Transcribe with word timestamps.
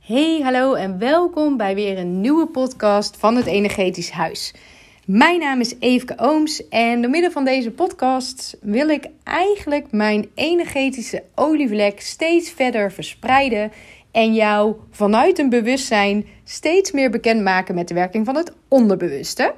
Hey, 0.00 0.40
hallo 0.42 0.74
en 0.74 0.98
welkom 0.98 1.56
bij 1.56 1.74
weer 1.74 1.98
een 1.98 2.20
nieuwe 2.20 2.46
podcast 2.46 3.16
van 3.16 3.36
het 3.36 3.46
Energetisch 3.46 4.10
Huis. 4.10 4.54
Mijn 5.04 5.40
naam 5.40 5.60
is 5.60 5.74
Eefke 5.78 6.14
Ooms 6.16 6.68
en 6.68 7.02
door 7.02 7.10
middel 7.10 7.30
van 7.30 7.44
deze 7.44 7.70
podcast 7.70 8.56
wil 8.60 8.88
ik 8.88 9.06
eigenlijk 9.24 9.92
mijn 9.92 10.30
energetische 10.34 11.22
olievlek 11.34 12.00
steeds 12.00 12.50
verder 12.50 12.92
verspreiden 12.92 13.72
en 14.10 14.34
jou 14.34 14.74
vanuit 14.90 15.38
een 15.38 15.48
bewustzijn 15.48 16.26
steeds 16.44 16.92
meer 16.92 17.10
bekendmaken 17.10 17.74
met 17.74 17.88
de 17.88 17.94
werking 17.94 18.26
van 18.26 18.36
het 18.36 18.52
onderbewuste. 18.68 19.54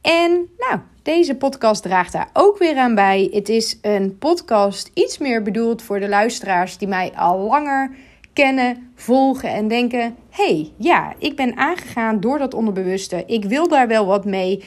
En 0.00 0.48
nou, 0.58 0.80
deze 1.02 1.34
podcast 1.34 1.82
draagt 1.82 2.12
daar 2.12 2.30
ook 2.32 2.58
weer 2.58 2.76
aan 2.76 2.94
bij. 2.94 3.28
Het 3.32 3.48
is 3.48 3.78
een 3.82 4.18
podcast 4.18 4.90
iets 4.94 5.18
meer 5.18 5.42
bedoeld 5.42 5.82
voor 5.82 6.00
de 6.00 6.08
luisteraars 6.08 6.78
die 6.78 6.88
mij 6.88 7.12
al 7.14 7.38
langer 7.38 7.96
kennen, 8.38 8.92
volgen 8.94 9.50
en 9.50 9.68
denken: 9.68 10.16
hey, 10.30 10.72
ja, 10.76 11.14
ik 11.18 11.36
ben 11.36 11.56
aangegaan 11.56 12.20
door 12.20 12.38
dat 12.38 12.54
onderbewuste. 12.54 13.24
Ik 13.26 13.44
wil 13.44 13.68
daar 13.68 13.88
wel 13.88 14.06
wat 14.06 14.24
mee. 14.24 14.64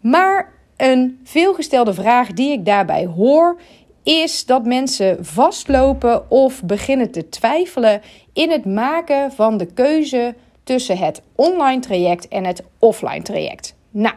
Maar 0.00 0.52
een 0.76 1.20
veelgestelde 1.24 1.94
vraag 1.94 2.32
die 2.32 2.52
ik 2.52 2.64
daarbij 2.64 3.06
hoor 3.06 3.60
is 4.02 4.46
dat 4.46 4.64
mensen 4.64 5.24
vastlopen 5.24 6.30
of 6.30 6.62
beginnen 6.62 7.10
te 7.10 7.28
twijfelen 7.28 8.02
in 8.32 8.50
het 8.50 8.64
maken 8.64 9.32
van 9.32 9.56
de 9.56 9.66
keuze 9.66 10.34
tussen 10.64 10.98
het 10.98 11.22
online 11.34 11.80
traject 11.80 12.28
en 12.28 12.44
het 12.44 12.62
offline 12.78 13.22
traject. 13.22 13.74
Nou, 13.90 14.14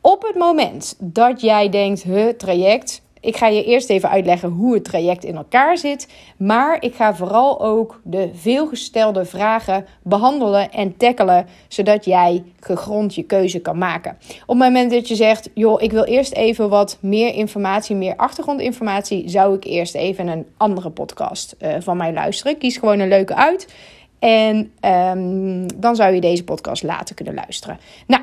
op 0.00 0.22
het 0.22 0.36
moment 0.36 0.96
dat 0.98 1.40
jij 1.40 1.68
denkt, 1.68 2.02
het 2.02 2.38
traject, 2.38 3.02
ik 3.20 3.36
ga 3.36 3.46
je 3.46 3.64
eerst 3.64 3.90
even 3.90 4.10
uitleggen 4.10 4.48
hoe 4.48 4.74
het 4.74 4.84
traject 4.84 5.24
in 5.24 5.36
elkaar 5.36 5.78
zit. 5.78 6.08
Maar 6.36 6.76
ik 6.80 6.94
ga 6.94 7.14
vooral 7.14 7.60
ook 7.62 8.00
de 8.04 8.30
veelgestelde 8.34 9.24
vragen 9.24 9.86
behandelen 10.02 10.72
en 10.72 10.96
tackelen. 10.96 11.46
Zodat 11.68 12.04
jij 12.04 12.44
gegrond 12.60 13.14
je 13.14 13.22
keuze 13.22 13.60
kan 13.60 13.78
maken. 13.78 14.18
Op 14.42 14.48
het 14.48 14.58
moment 14.58 14.90
dat 14.90 15.08
je 15.08 15.14
zegt: 15.14 15.50
joh, 15.54 15.82
ik 15.82 15.92
wil 15.92 16.04
eerst 16.04 16.32
even 16.32 16.68
wat 16.68 16.98
meer 17.00 17.34
informatie, 17.34 17.96
meer 17.96 18.16
achtergrondinformatie. 18.16 19.28
Zou 19.28 19.54
ik 19.54 19.64
eerst 19.64 19.94
even 19.94 20.26
een 20.26 20.46
andere 20.56 20.90
podcast 20.90 21.56
uh, 21.60 21.74
van 21.78 21.96
mij 21.96 22.12
luisteren. 22.12 22.58
Kies 22.58 22.76
gewoon 22.76 22.98
een 22.98 23.08
leuke 23.08 23.34
uit. 23.34 23.74
En 24.18 24.72
um, 25.16 25.80
dan 25.80 25.96
zou 25.96 26.14
je 26.14 26.20
deze 26.20 26.44
podcast 26.44 26.82
later 26.82 27.14
kunnen 27.14 27.34
luisteren. 27.34 27.78
Nou, 28.06 28.22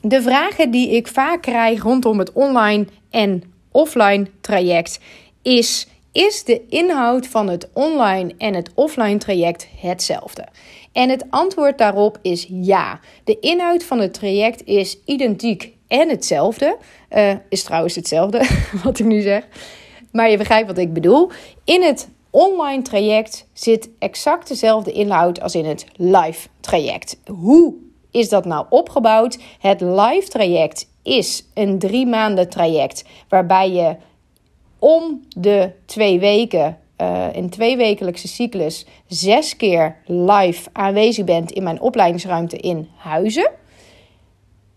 de 0.00 0.22
vragen 0.22 0.70
die 0.70 0.90
ik 0.90 1.08
vaak 1.08 1.42
krijg 1.42 1.82
rondom 1.82 2.18
het 2.18 2.32
online 2.32 2.86
en 3.10 3.53
offline 3.74 4.26
traject 4.40 4.98
is: 5.42 5.86
is 6.12 6.44
de 6.44 6.62
inhoud 6.68 7.26
van 7.26 7.48
het 7.48 7.68
online 7.72 8.34
en 8.38 8.54
het 8.54 8.70
offline 8.74 9.18
traject 9.18 9.68
hetzelfde? 9.80 10.46
En 10.92 11.10
het 11.10 11.24
antwoord 11.30 11.78
daarop 11.78 12.18
is 12.22 12.46
ja. 12.50 13.00
De 13.24 13.40
inhoud 13.40 13.84
van 13.84 13.98
het 13.98 14.14
traject 14.14 14.64
is 14.64 14.98
identiek 15.04 15.72
en 15.88 16.08
hetzelfde. 16.08 16.76
Uh, 17.10 17.32
is 17.48 17.62
trouwens 17.62 17.94
hetzelfde 17.94 18.48
wat 18.84 18.98
ik 18.98 19.06
nu 19.06 19.20
zeg. 19.20 19.46
Maar 20.12 20.30
je 20.30 20.36
begrijpt 20.36 20.66
wat 20.66 20.78
ik 20.78 20.92
bedoel. 20.92 21.30
In 21.64 21.82
het 21.82 22.08
online 22.30 22.82
traject 22.82 23.46
zit 23.52 23.90
exact 23.98 24.48
dezelfde 24.48 24.92
inhoud 24.92 25.40
als 25.40 25.54
in 25.54 25.64
het 25.64 25.86
live 25.96 26.48
traject. 26.60 27.16
Hoe 27.26 27.74
is 28.10 28.28
dat 28.28 28.44
nou 28.44 28.66
opgebouwd? 28.68 29.38
Het 29.58 29.80
live 29.80 30.28
traject 30.28 30.86
is 31.04 31.44
een 31.54 31.78
drie 31.78 32.06
maanden 32.06 32.48
traject 32.48 33.04
waarbij 33.28 33.70
je 33.70 33.96
om 34.78 35.20
de 35.36 35.70
twee 35.86 36.18
weken, 36.18 36.78
uh, 36.98 37.26
in 37.32 37.50
twee 37.50 37.76
wekelijkse 37.76 38.28
cyclus, 38.28 38.86
zes 39.06 39.56
keer 39.56 39.96
live 40.06 40.68
aanwezig 40.72 41.24
bent 41.24 41.50
in 41.50 41.62
mijn 41.62 41.80
opleidingsruimte 41.80 42.56
in 42.56 42.88
Huizen. 42.96 43.50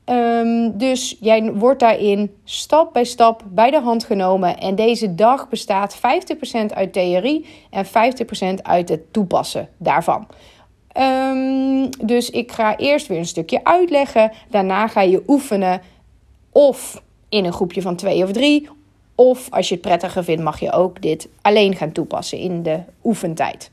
Um, 0.10 0.78
dus 0.78 1.18
jij 1.20 1.54
wordt 1.54 1.80
daarin 1.80 2.36
stap 2.44 2.94
bij 2.94 3.04
stap 3.04 3.44
bij 3.46 3.72
de 3.72 3.80
hand 3.80 4.04
genomen. 4.04 4.58
En 4.58 4.76
deze 4.76 5.16
dag 5.16 5.50
bestaat 5.50 5.98
50% 5.98 6.00
uit 6.74 6.94
theorie 6.94 7.46
en 7.70 7.86
50% 7.86 7.90
uit 8.62 8.90
het 8.90 9.14
toepassen 9.14 9.70
daarvan. 9.78 10.28
Um, 11.00 11.90
dus 12.06 12.30
ik 12.30 12.52
ga 12.52 12.78
eerst 12.78 13.08
weer 13.08 13.18
een 13.18 13.26
stukje 13.26 13.64
uitleggen. 13.64 14.32
Daarna 14.50 14.88
ga 14.88 15.02
je 15.02 15.24
oefenen. 15.28 15.82
Of 16.58 17.02
in 17.30 17.46
een 17.46 17.54
groepje 17.54 17.82
van 17.82 17.96
twee 17.96 18.24
of 18.24 18.32
drie. 18.32 18.70
Of 19.16 19.48
als 19.50 19.68
je 19.68 19.74
het 19.74 19.84
prettiger 19.84 20.24
vindt, 20.24 20.44
mag 20.44 20.60
je 20.60 20.72
ook 20.72 21.02
dit 21.02 21.28
alleen 21.42 21.76
gaan 21.76 21.92
toepassen 21.92 22.38
in 22.38 22.64
de 22.64 22.80
oefentijd. 23.04 23.70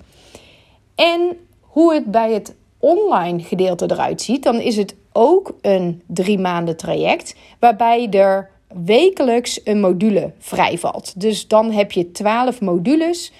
En 0.95 1.37
hoe 1.61 1.95
het 1.95 2.05
bij 2.05 2.33
het 2.33 2.55
online 2.79 3.43
gedeelte 3.43 3.91
eruit 3.91 4.23
ziet, 4.23 4.43
dan 4.43 4.61
is 4.61 4.77
het 4.77 4.95
ook 5.13 5.55
een 5.61 6.03
drie 6.07 6.39
maanden 6.39 6.77
traject. 6.77 7.37
Waarbij 7.59 8.09
er 8.11 8.51
wekelijks 8.85 9.61
een 9.65 9.81
module 9.81 10.33
vrijvalt. 10.39 11.21
Dus 11.21 11.49
dan 11.49 11.71
heb 11.71 11.93
je 11.93 12.11
12 12.11 12.61
modules 12.61 13.33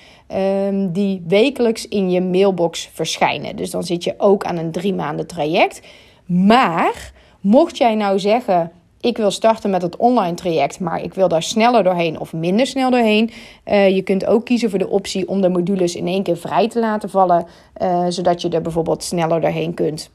um, 0.67 0.93
die 0.93 1.23
wekelijks 1.27 1.89
in 1.89 2.11
je 2.11 2.21
mailbox 2.21 2.91
verschijnen. 2.93 3.57
Dus 3.57 3.71
dan 3.71 3.83
zit 3.83 4.05
je 4.05 4.15
ook 4.19 4.45
aan 4.45 4.57
een 4.57 4.73
drie 4.73 4.95
maanden 4.95 5.27
traject. 5.27 5.81
Maar 6.27 7.13
mocht 7.41 7.77
jij 7.77 7.95
nou 7.95 8.19
zeggen. 8.19 8.73
Ik 9.05 9.17
wil 9.17 9.31
starten 9.31 9.71
met 9.71 9.83
het 9.83 9.97
online 9.97 10.35
traject, 10.35 10.81
maar 10.81 11.03
ik 11.03 11.15
wil 11.15 11.29
daar 11.29 11.43
sneller 11.43 11.83
doorheen 11.83 12.21
of 12.21 12.33
minder 12.33 12.67
snel 12.67 12.91
doorheen. 12.91 13.31
Uh, 13.67 13.89
je 13.89 14.03
kunt 14.03 14.27
ook 14.27 14.45
kiezen 14.45 14.71
voor 14.71 14.79
de 14.79 14.89
optie 14.89 15.29
om 15.29 15.41
de 15.41 15.49
modules 15.49 15.97
in 15.97 16.07
één 16.07 16.23
keer 16.23 16.37
vrij 16.37 16.69
te 16.69 16.81
laten 16.81 17.11
vallen, 17.11 17.47
uh, 17.83 18.07
zodat 18.09 18.43
je 18.43 18.49
er 18.49 18.63
bijvoorbeeld 18.63 19.03
sneller 19.03 19.41
doorheen 19.41 19.75
kunt 19.75 20.11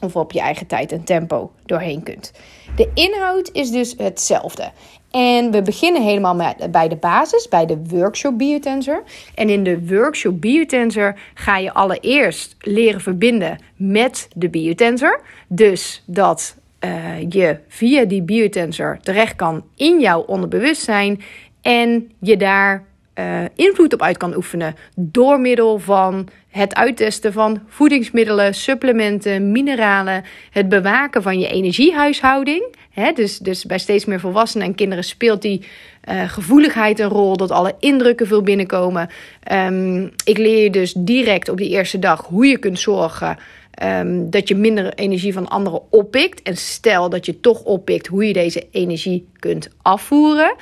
of 0.00 0.16
op 0.16 0.32
je 0.32 0.40
eigen 0.40 0.66
tijd 0.66 0.92
en 0.92 1.04
tempo 1.04 1.50
doorheen 1.66 2.02
kunt. 2.02 2.32
De 2.76 2.90
inhoud 2.94 3.50
is 3.52 3.70
dus 3.70 3.94
hetzelfde. 3.96 4.70
En 5.10 5.50
we 5.50 5.62
beginnen 5.62 6.02
helemaal 6.02 6.34
met, 6.34 6.70
bij 6.70 6.88
de 6.88 6.96
basis, 6.96 7.48
bij 7.48 7.66
de 7.66 7.78
workshop 7.88 8.38
Biotensor. 8.38 9.02
En 9.34 9.48
in 9.48 9.64
de 9.64 9.86
workshop 9.86 10.40
Biotensor 10.40 11.18
ga 11.34 11.58
je 11.58 11.72
allereerst 11.72 12.56
leren 12.60 13.00
verbinden 13.00 13.58
met 13.76 14.28
de 14.34 14.48
Biotensor. 14.48 15.20
Dus 15.48 16.02
dat 16.06 16.56
uh, 16.84 16.90
je 17.28 17.58
via 17.68 18.04
die 18.04 18.22
Biotensor 18.22 18.98
terecht 19.00 19.36
kan 19.36 19.64
in 19.76 20.00
jouw 20.00 20.20
onderbewustzijn 20.20 21.22
en 21.60 22.10
je 22.20 22.36
daar 22.36 22.84
uh, 23.18 23.40
invloed 23.54 23.92
op 23.92 24.02
uit 24.02 24.16
kan 24.16 24.36
oefenen 24.36 24.74
door 24.94 25.40
middel 25.40 25.78
van 25.78 26.28
het 26.48 26.74
uittesten 26.74 27.32
van 27.32 27.60
voedingsmiddelen, 27.66 28.54
supplementen, 28.54 29.52
mineralen, 29.52 30.24
het 30.50 30.68
bewaken 30.68 31.22
van 31.22 31.38
je 31.38 31.48
energiehuishouding. 31.48 32.74
Dus, 33.14 33.38
dus 33.38 33.64
bij 33.64 33.78
steeds 33.78 34.04
meer 34.04 34.20
volwassenen 34.20 34.66
en 34.66 34.74
kinderen 34.74 35.04
speelt 35.04 35.42
die 35.42 35.66
uh, 36.08 36.22
gevoeligheid 36.28 37.00
een 37.00 37.08
rol, 37.08 37.36
dat 37.36 37.50
alle 37.50 37.74
indrukken 37.78 38.26
veel 38.26 38.42
binnenkomen. 38.42 39.08
Um, 39.52 40.10
ik 40.24 40.38
leer 40.38 40.62
je 40.62 40.70
dus 40.70 40.92
direct 40.92 41.48
op 41.48 41.56
die 41.56 41.68
eerste 41.68 41.98
dag 41.98 42.26
hoe 42.26 42.46
je 42.46 42.58
kunt 42.58 42.78
zorgen 42.78 43.38
um, 43.82 44.30
dat 44.30 44.48
je 44.48 44.54
minder 44.54 44.94
energie 44.94 45.32
van 45.32 45.48
anderen 45.48 45.80
oppikt. 45.90 46.42
En 46.42 46.56
stel 46.56 47.08
dat 47.08 47.26
je 47.26 47.40
toch 47.40 47.62
oppikt, 47.62 48.06
hoe 48.06 48.26
je 48.26 48.32
deze 48.32 48.66
energie 48.70 49.28
kunt 49.38 49.68
afvoeren. 49.82 50.54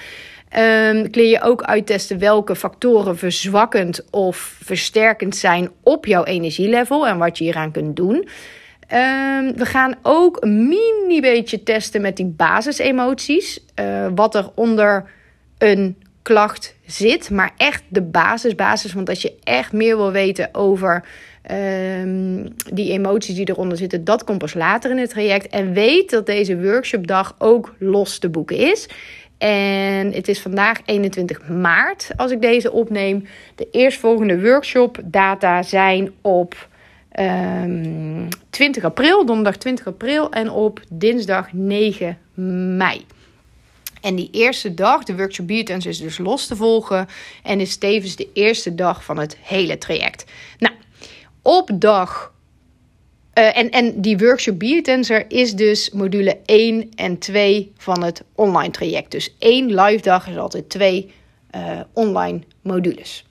Um, 0.59 1.09
leer 1.11 1.31
je 1.31 1.43
ook 1.43 1.63
uittesten 1.63 2.19
welke 2.19 2.57
factoren 2.57 3.19
verzwakkend 3.19 4.05
of 4.11 4.37
versterkend 4.63 5.37
zijn 5.37 5.71
op 5.83 6.07
jouw 6.07 6.25
energielevel 6.25 7.07
en 7.07 7.19
wat 7.19 7.39
je 7.39 7.45
hieraan 7.45 7.73
kunt 7.73 7.97
doen. 7.97 8.15
Um, 8.15 9.57
we 9.57 9.65
gaan 9.65 9.95
ook 10.03 10.37
een 10.41 10.69
mini 10.69 11.21
beetje 11.21 11.63
testen 11.63 12.01
met 12.01 12.17
die 12.17 12.27
basisemoties. 12.27 13.65
Uh, 13.81 14.07
wat 14.15 14.35
er 14.35 14.51
onder 14.55 15.11
een 15.59 15.97
klacht 16.23 16.75
zit. 16.87 17.31
Maar 17.31 17.53
echt 17.57 17.83
de 17.89 18.03
basis, 18.03 18.55
basis. 18.55 18.93
Want 18.93 19.09
als 19.09 19.23
je 19.23 19.35
echt 19.45 19.73
meer 19.73 19.97
wil 19.97 20.13
weten 20.13 20.49
over 20.53 21.05
um, 21.51 22.55
die 22.73 22.93
emoties 22.93 23.35
die 23.35 23.49
eronder 23.49 23.79
zitten, 23.79 24.05
dat 24.05 24.25
komt 24.25 24.39
pas 24.39 24.55
later 24.55 24.91
in 24.91 24.99
het 24.99 25.11
traject. 25.11 25.49
En 25.49 25.73
weet 25.73 26.11
dat 26.11 26.27
deze 26.27 26.63
workshopdag 26.63 27.35
ook 27.39 27.75
los 27.79 28.19
te 28.19 28.29
boeken 28.29 28.57
is. 28.57 28.89
En 29.39 30.13
het 30.13 30.29
is 30.29 30.41
vandaag 30.41 30.81
21 30.85 31.49
maart 31.49 32.11
als 32.17 32.31
ik 32.31 32.41
deze 32.41 32.73
opneem. 32.73 33.27
De 33.55 33.69
eerstvolgende 33.71 34.41
workshop 34.41 34.99
data 35.05 35.63
zijn 35.63 36.13
op 36.21 36.69
um, 37.19 37.27
ehm, 37.27 38.29
20 38.51 38.85
april, 38.85 39.27
donderdag 39.27 39.57
20 39.57 39.87
april 39.87 40.31
en 40.31 40.51
op 40.51 40.81
dinsdag 40.89 41.53
9 41.53 42.19
mei. 42.77 43.05
En 44.01 44.15
die 44.15 44.29
eerste 44.33 44.75
dag, 44.75 45.05
de 45.05 45.17
workshop 45.17 45.47
Biotens, 45.47 45.87
is 45.87 45.99
dus 45.99 46.19
los 46.19 46.47
te 46.47 46.57
volgen. 46.57 47.09
En 47.43 47.61
is 47.61 47.77
tevens 47.77 48.17
de 48.17 48.29
eerste 48.33 48.75
dag 48.75 49.05
van 49.05 49.19
het 49.19 49.37
hele 49.43 49.79
traject. 49.79 50.25
Nou, 50.59 50.75
op 51.43 51.71
dag 51.75 52.33
uh, 53.35 53.57
en, 53.57 53.71
en 53.71 54.01
die 54.01 54.19
workshop 54.19 54.59
Biotensor 54.59 55.25
is 55.29 55.55
dus 55.55 55.91
module 55.91 56.39
1 56.45 56.91
en 56.95 57.19
2 57.19 57.73
van 57.77 58.03
het 58.03 58.25
online 58.35 58.71
traject. 58.71 59.11
Dus 59.11 59.35
één 59.39 59.75
live 59.75 60.03
dag 60.03 60.29
is 60.29 60.37
altijd 60.37 60.69
twee 60.69 61.13
uh, 61.57 61.81
online 61.93 62.41
modules. 62.63 63.27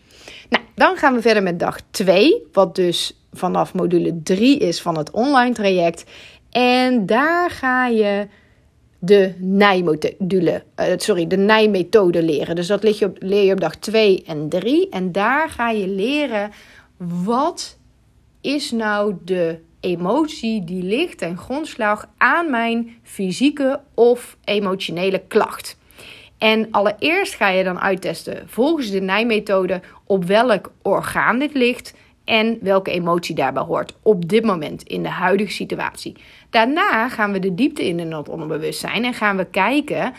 Nou, 0.49 0.63
dan 0.75 0.97
gaan 0.97 1.13
we 1.13 1.21
verder 1.21 1.43
met 1.43 1.59
dag 1.59 1.79
2, 1.91 2.47
wat 2.53 2.75
dus 2.75 3.19
vanaf 3.33 3.73
module 3.73 4.19
3 4.23 4.57
is 4.57 4.81
van 4.81 4.97
het 4.97 5.11
online 5.11 5.53
traject. 5.53 6.03
En 6.49 7.05
daar 7.05 7.49
ga 7.49 7.87
je 7.87 8.27
de 8.99 9.33
nijmodule, 9.37 10.63
uh, 10.79 10.85
sorry, 10.97 11.27
de 11.27 11.37
nijmethode 11.37 12.23
leren. 12.23 12.55
Dus 12.55 12.67
dat 12.67 12.83
leer 12.83 12.95
je, 12.99 13.05
op, 13.05 13.17
leer 13.19 13.43
je 13.43 13.51
op 13.51 13.59
dag 13.59 13.75
2 13.75 14.23
en 14.27 14.49
3. 14.49 14.89
En 14.89 15.11
daar 15.11 15.49
ga 15.49 15.69
je 15.69 15.87
leren 15.87 16.51
wat 16.97 17.77
is 18.41 18.71
nou 18.71 19.15
de 19.23 19.59
emotie 19.79 20.63
die 20.63 20.83
ligt 20.83 21.17
ten 21.17 21.37
grondslag 21.37 22.09
aan 22.17 22.49
mijn 22.49 22.95
fysieke 23.03 23.81
of 23.93 24.37
emotionele 24.43 25.21
klacht. 25.27 25.77
En 26.37 26.67
allereerst 26.71 27.35
ga 27.35 27.49
je 27.49 27.63
dan 27.63 27.79
uittesten 27.79 28.43
volgens 28.45 28.89
de 28.89 29.01
Nijmethode 29.01 29.81
op 30.05 30.25
welk 30.25 30.71
orgaan 30.81 31.39
dit 31.39 31.53
ligt 31.53 31.93
en 32.23 32.57
welke 32.61 32.91
emotie 32.91 33.35
daarbij 33.35 33.63
hoort 33.63 33.95
op 34.01 34.29
dit 34.29 34.43
moment 34.43 34.83
in 34.83 35.03
de 35.03 35.09
huidige 35.09 35.51
situatie. 35.51 36.15
Daarna 36.49 37.09
gaan 37.09 37.31
we 37.31 37.39
de 37.39 37.55
diepte 37.55 37.87
in 37.87 37.99
in 37.99 38.11
het 38.11 38.29
onderbewustzijn 38.29 39.05
en 39.05 39.13
gaan 39.13 39.37
we 39.37 39.45
kijken 39.45 40.13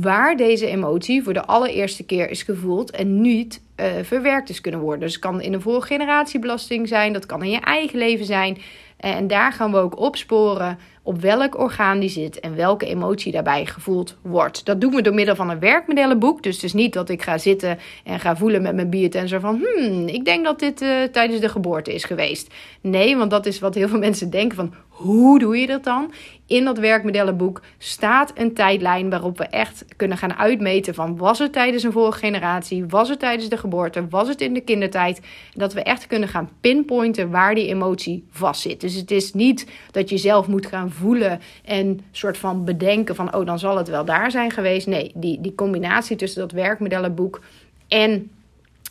waar 0.00 0.36
deze 0.36 0.66
emotie 0.66 1.22
voor 1.22 1.32
de 1.32 1.44
allereerste 1.44 2.04
keer 2.04 2.30
is 2.30 2.42
gevoeld 2.42 2.90
en 2.90 3.20
niet 3.20 3.62
uh, 3.76 3.86
verwerkt 4.02 4.48
is 4.48 4.60
kunnen 4.60 4.80
worden. 4.80 5.00
Dus 5.00 5.12
het 5.12 5.20
kan 5.20 5.40
in 5.40 5.52
een 5.52 5.60
vorige 5.60 5.86
generatie 5.86 6.40
belasting 6.40 6.88
zijn, 6.88 7.12
dat 7.12 7.26
kan 7.26 7.42
in 7.42 7.50
je 7.50 7.60
eigen 7.60 7.98
leven 7.98 8.24
zijn. 8.24 8.58
En 8.96 9.26
daar 9.26 9.52
gaan 9.52 9.70
we 9.70 9.78
ook 9.78 9.98
opsporen 9.98 10.78
op 11.02 11.20
welk 11.20 11.58
orgaan 11.58 12.00
die 12.00 12.08
zit 12.08 12.40
en 12.40 12.56
welke 12.56 12.86
emotie 12.86 13.32
daarbij 13.32 13.66
gevoeld 13.66 14.16
wordt. 14.22 14.64
Dat 14.64 14.80
doen 14.80 14.94
we 14.94 15.02
door 15.02 15.14
middel 15.14 15.34
van 15.34 15.50
een 15.50 15.58
werkmodellenboek. 15.58 16.42
Dus 16.42 16.54
het 16.54 16.64
is 16.64 16.72
niet 16.72 16.92
dat 16.92 17.08
ik 17.08 17.22
ga 17.22 17.38
zitten 17.38 17.78
en 18.04 18.20
ga 18.20 18.36
voelen 18.36 18.62
met 18.62 18.74
mijn 18.74 18.90
biotensor 18.90 19.40
van... 19.40 19.62
hmm, 19.62 20.06
ik 20.08 20.24
denk 20.24 20.44
dat 20.44 20.58
dit 20.58 20.82
uh, 20.82 21.02
tijdens 21.02 21.40
de 21.40 21.48
geboorte 21.48 21.94
is 21.94 22.04
geweest. 22.04 22.54
Nee, 22.80 23.16
want 23.16 23.30
dat 23.30 23.46
is 23.46 23.58
wat 23.58 23.74
heel 23.74 23.88
veel 23.88 23.98
mensen 24.08 24.30
denken 24.30 24.56
van... 24.56 24.74
hoe 25.02 25.38
doe 25.38 25.56
je 25.56 25.66
dat 25.66 25.84
dan? 25.84 26.12
In 26.46 26.64
dat 26.64 26.78
werkmodellenboek 26.78 27.62
staat 27.78 28.32
een 28.34 28.54
tijdlijn 28.54 29.10
waarop 29.10 29.38
we 29.38 29.46
echt 29.46 29.84
kunnen 29.96 30.18
gaan 30.18 30.34
uitmeten 30.34 30.94
van... 30.94 31.16
was 31.16 31.38
het 31.38 31.52
tijdens 31.52 31.82
een 31.82 31.92
vorige 31.92 32.18
generatie, 32.18 32.86
was 32.86 33.08
het 33.08 33.18
tijdens 33.18 33.48
de 33.48 33.56
geboorte, 33.56 34.08
was 34.08 34.28
het 34.28 34.40
in 34.40 34.54
de 34.54 34.60
kindertijd? 34.60 35.20
Dat 35.54 35.72
we 35.72 35.82
echt 35.82 36.06
kunnen 36.06 36.28
gaan 36.28 36.50
pinpointen 36.60 37.30
waar 37.30 37.54
die 37.54 37.68
emotie 37.68 38.26
vastzit. 38.30 38.80
Dus 38.80 38.94
het 38.94 39.10
is 39.10 39.32
niet 39.32 39.66
dat 39.90 40.08
je 40.08 40.16
zelf 40.16 40.46
moet 40.46 40.66
gaan 40.66 40.90
voelen 40.90 41.40
en 41.64 42.00
soort 42.10 42.38
van 42.38 42.64
bedenken 42.64 43.14
van, 43.14 43.34
oh, 43.34 43.46
dan 43.46 43.58
zal 43.58 43.76
het 43.76 43.88
wel 43.88 44.04
daar 44.04 44.30
zijn 44.30 44.50
geweest. 44.50 44.86
Nee, 44.86 45.12
die, 45.14 45.40
die 45.40 45.54
combinatie 45.54 46.16
tussen 46.16 46.40
dat 46.40 46.52
werkmodellenboek 46.52 47.40
en 47.88 48.30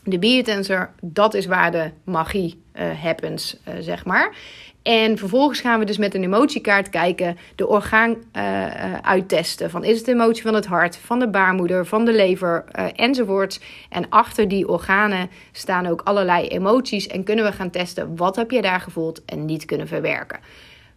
de 0.04 0.20
biotensor, 0.20 0.90
dat 1.02 1.34
is 1.34 1.46
waar 1.46 1.72
de 1.72 1.92
magie 2.04 2.62
uh, 2.74 3.04
happens, 3.04 3.58
uh, 3.68 3.74
zeg 3.80 4.06
maar. 4.06 4.36
En 4.84 5.18
vervolgens 5.18 5.60
gaan 5.60 5.80
we 5.80 5.86
dus 5.86 5.98
met 5.98 6.16
een 6.16 6.24
emotiekaart 6.24 6.90
kijken, 6.90 7.38
de 7.56 7.68
orgaan 7.68 8.16
uh, 8.38 8.94
uittesten. 9.02 9.70
Van 9.70 9.84
is 9.84 9.98
het 9.98 10.06
de 10.06 10.12
emotie 10.12 10.44
van 10.44 10.54
het 10.54 10.66
hart, 10.66 10.98
van 10.98 11.20
de 11.20 11.30
baarmoeder, 11.30 11.86
van 11.86 12.06
de 12.06 12.14
lever 12.14 12.66
uh, 12.80 12.86
enzovoorts. 12.96 13.60
En 13.90 14.10
achter 14.10 14.48
die 14.48 14.68
organen 14.68 15.30
staan 15.52 15.88
ook 15.88 16.02
allerlei 16.02 16.48
emoties 16.48 17.08
en 17.08 17.24
kunnen 17.24 17.46
we 17.46 17.52
gaan 17.52 17.70
testen 17.70 18.16
wat 18.16 18.36
heb 18.36 18.52
je 18.52 18.62
daar 18.62 18.82
gevoeld 18.82 19.26
en 19.26 19.46
niet 19.46 19.66
kunnen 19.66 19.88
verwerken. 19.88 20.40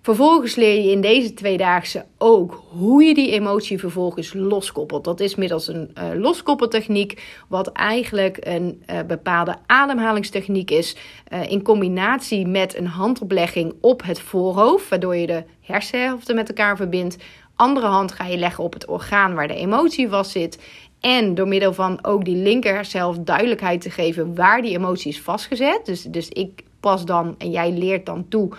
Vervolgens 0.05 0.55
leer 0.55 0.83
je 0.85 0.91
in 0.91 1.01
deze 1.01 1.35
tweedaagse 1.35 2.05
ook 2.19 2.63
hoe 2.69 3.05
je 3.05 3.15
die 3.15 3.31
emotie 3.31 3.79
vervolgens 3.79 4.33
loskoppelt. 4.35 5.05
Dat 5.05 5.21
is 5.21 5.35
middels 5.35 5.69
een 5.69 5.91
uh, 5.99 6.05
loskoppeltechniek, 6.15 7.43
wat 7.49 7.73
eigenlijk 7.73 8.39
een 8.41 8.83
uh, 8.91 9.03
bepaalde 9.07 9.57
ademhalingstechniek 9.67 10.71
is. 10.71 10.97
Uh, 11.33 11.51
in 11.51 11.63
combinatie 11.63 12.47
met 12.47 12.77
een 12.77 12.87
handoplegging 12.87 13.75
op 13.81 14.03
het 14.03 14.21
voorhoofd, 14.21 14.89
waardoor 14.89 15.17
je 15.17 15.27
de 15.27 15.45
hersenhelften 15.61 16.35
met 16.35 16.49
elkaar 16.49 16.77
verbindt. 16.77 17.17
Andere 17.57 17.87
hand 17.87 18.13
ga 18.13 18.27
je 18.27 18.37
leggen 18.37 18.65
op 18.65 18.73
het 18.73 18.87
orgaan 18.87 19.35
waar 19.35 19.49
de 19.49 19.55
emotie 19.55 20.09
vast 20.09 20.31
zit. 20.31 20.63
En 21.01 21.35
door 21.35 21.49
middel 21.49 21.73
van 21.73 22.05
ook 22.05 22.25
die 22.25 22.37
linker 22.37 22.85
zelf 22.85 23.19
duidelijkheid 23.19 23.81
te 23.81 23.91
geven 23.91 24.35
waar 24.35 24.63
die 24.63 24.77
emotie 24.77 25.11
is 25.11 25.21
vastgezet. 25.21 25.81
Dus, 25.85 26.03
dus 26.03 26.29
ik 26.29 26.63
pas 26.81 27.05
dan 27.05 27.35
en 27.39 27.51
jij 27.51 27.73
leert 27.73 28.07
dan 28.07 28.29
toe 28.29 28.53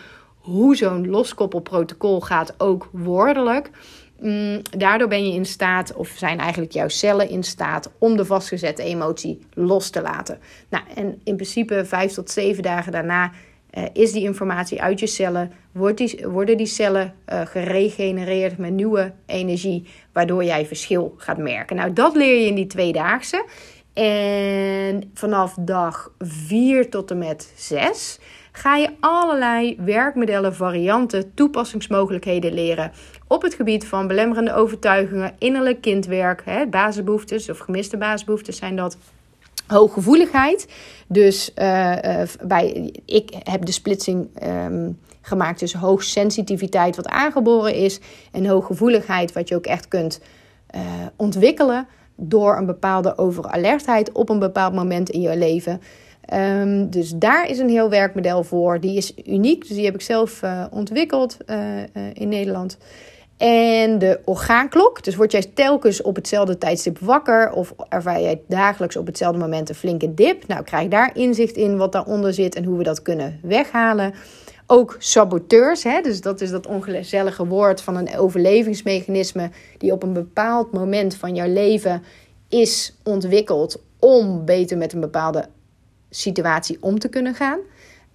hoe 0.46 0.76
zo'n 0.76 1.10
loskoppelprotocol 1.10 2.22
gaat, 2.22 2.54
ook 2.58 2.90
woordelijk. 2.92 3.70
Mm, 4.20 4.62
daardoor 4.78 5.08
ben 5.08 5.28
je 5.28 5.34
in 5.34 5.46
staat, 5.46 5.94
of 5.94 6.08
zijn 6.08 6.40
eigenlijk 6.40 6.72
jouw 6.72 6.88
cellen 6.88 7.30
in 7.30 7.44
staat, 7.44 7.92
om 7.98 8.18
de 8.18 8.26
vastgezette 8.26 8.84
emotie 8.84 9.40
los 9.54 9.90
te 9.90 10.02
laten. 10.02 10.40
Nou, 10.70 10.84
en 10.96 11.22
in 11.24 11.36
principe 11.36 11.86
vijf 11.86 12.14
tot 12.14 12.32
zeven 12.32 12.64
dagen 12.64 12.92
daarna 12.92 13.32
uh, 13.78 13.84
is 13.94 14.12
die 14.12 14.24
informatie 14.24 14.82
uit 14.82 15.00
je 15.00 15.08
cellen, 15.08 15.52
wordt 15.72 15.98
die, 15.98 16.28
worden 16.28 16.58
die 16.58 16.66
cellen 16.66 17.14
uh, 17.30 17.42
geregenereerd 17.46 18.58
met 18.58 18.72
nieuwe 18.72 19.14
energie, 19.26 19.88
waardoor 20.14 20.44
jij 20.44 20.66
verschil 20.66 21.14
gaat 21.18 21.38
merken. 21.38 21.76
Nou, 21.76 21.94
dat 21.94 22.16
leer 22.16 22.40
je 22.40 22.48
in 22.48 22.56
die 22.56 22.68
tweedaagse. 22.68 23.46
En 23.94 25.12
vanaf 25.14 25.56
dag 25.60 26.12
4 26.20 26.90
tot 26.90 27.12
en 27.12 27.18
met 27.18 27.54
6 27.56 28.20
ga 28.58 28.76
je 28.76 28.90
allerlei 29.00 29.78
werkmodellen, 29.80 30.56
varianten, 30.56 31.34
toepassingsmogelijkheden 31.34 32.54
leren 32.54 32.92
op 33.28 33.42
het 33.42 33.54
gebied 33.54 33.86
van 33.86 34.08
belemmerende 34.08 34.54
overtuigingen, 34.54 35.34
innerlijk 35.38 35.82
kindwerk, 35.82 36.42
hè, 36.46 36.68
basisbehoeftes 36.68 37.50
of 37.50 37.58
gemiste 37.58 37.98
basisbehoeftes 37.98 38.58
zijn 38.58 38.76
dat. 38.76 38.98
Hooggevoeligheid. 39.68 40.68
Dus 41.08 41.52
uh, 41.56 41.92
uh, 41.92 42.22
bij, 42.44 42.92
ik 43.06 43.34
heb 43.44 43.66
de 43.66 43.72
splitsing 43.72 44.30
um, 44.44 45.00
gemaakt 45.22 45.58
tussen 45.58 45.80
hoogsensitiviteit, 45.80 46.96
wat 46.96 47.08
aangeboren 47.08 47.74
is, 47.74 48.00
en 48.32 48.46
hooggevoeligheid, 48.46 49.34
wat 49.34 49.48
je 49.48 49.56
ook 49.56 49.66
echt 49.66 49.88
kunt 49.88 50.22
uh, 50.76 50.82
ontwikkelen 51.16 51.88
door 52.16 52.58
een 52.58 52.66
bepaalde 52.66 53.18
overalertheid 53.18 54.12
op 54.12 54.30
een 54.30 54.40
bepaald 54.40 54.74
moment 54.74 55.10
in 55.10 55.22
je 55.22 55.38
leven. 55.38 55.82
Um, 56.34 56.90
dus 56.90 57.14
daar 57.16 57.50
is 57.50 57.60
een 57.60 57.70
heel 57.70 57.90
werkmodel 57.90 58.44
voor. 58.44 58.80
Die 58.80 58.98
is 58.98 59.14
uniek, 59.26 59.68
dus 59.68 59.76
die 59.76 59.86
heb 59.86 59.94
ik 59.94 60.02
zelf 60.02 60.42
uh, 60.44 60.66
ontwikkeld 60.72 61.38
uh, 61.46 61.78
uh, 61.78 61.84
in 62.14 62.30
Nederland. 62.30 62.78
En 63.38 64.00
de 64.00 64.20
orgaanklok. 64.26 65.04
Dus 65.04 65.16
word 65.16 65.32
jij 65.32 65.52
telkens 65.54 66.02
op 66.02 66.16
hetzelfde 66.16 66.58
tijdstip 66.58 67.00
wakker 67.00 67.52
of 67.52 67.74
ervaar 67.90 68.22
jij 68.22 68.42
dagelijks 68.48 68.98
op 68.98 69.06
hetzelfde 69.06 69.40
moment 69.40 69.70
een 69.70 69.76
flinke 69.76 70.14
dip? 70.14 70.48
Nou, 70.48 70.64
krijg 70.64 70.88
daar 70.88 71.18
inzicht 71.18 71.56
in 71.56 71.78
wat 71.78 71.92
daaronder 71.92 72.34
zit 72.34 72.56
en 72.56 72.64
hoe 72.64 72.78
we 72.78 72.84
dat 72.84 73.02
kunnen 73.02 73.40
weghalen. 73.42 74.14
Ook 74.68 74.96
saboteurs, 75.00 75.84
hè? 75.84 76.02
dus 76.02 76.22
dat 76.22 76.42
is 76.42 76.50
dat 76.50 76.68
ongezellige 76.68 77.48
woord 77.48 77.82
van 77.82 77.96
een 77.96 78.18
overlevingsmechanisme 78.18 79.50
die 79.78 79.92
op 79.92 80.04
een 80.04 80.14
bepaald 80.14 80.72
moment 80.72 81.16
van 81.16 81.36
jouw 81.36 81.54
leven 81.54 82.04
is 82.50 82.96
ontwikkeld 83.04 83.82
om 84.00 84.46
beter 84.46 84.78
met 84.78 84.94
een 84.94 85.00
bepaalde 85.00 85.46
situatie 86.16 86.78
om 86.80 87.00
te 87.00 87.10
kunnen 87.10 87.36
gaan. 87.36 87.60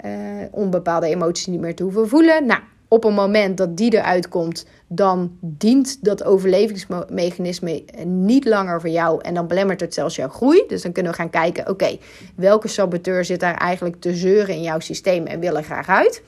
Uh, 0.05 0.13
om 0.51 0.71
bepaalde 0.71 1.07
emoties 1.07 1.47
niet 1.47 1.61
meer 1.61 1.75
te 1.75 1.83
hoeven 1.83 2.09
voelen. 2.09 2.47
Nou, 2.47 2.61
op 2.89 3.05
een 3.05 3.15
moment 3.15 3.57
dat 3.57 3.77
die 3.77 3.95
eruit 3.95 4.29
komt, 4.29 4.67
dan 4.87 5.37
dient 5.41 6.05
dat 6.05 6.25
overlevingsmechanisme 6.25 7.85
niet 8.05 8.45
langer 8.45 8.81
voor 8.81 8.91
jou 8.91 9.21
en 9.23 9.35
dan 9.35 9.47
belemmert 9.47 9.81
het 9.81 9.95
zelfs 9.95 10.17
jouw 10.17 10.29
groei. 10.29 10.65
Dus 10.67 10.83
dan 10.83 10.93
kunnen 10.93 11.13
we 11.13 11.19
gaan 11.19 11.31
kijken, 11.31 11.69
oké, 11.69 11.99
welke 12.35 12.69
saboteur 12.69 13.25
zit 13.25 13.41
daar 13.41 13.55
eigenlijk 13.55 14.01
te 14.01 14.15
zeuren 14.15 14.55
in 14.55 14.63
jouw 14.63 14.81
systeem 14.81 15.27
en 15.27 15.41
wil 15.41 15.57
er 15.57 15.63
graag 15.63 15.89
uit? 15.89 16.23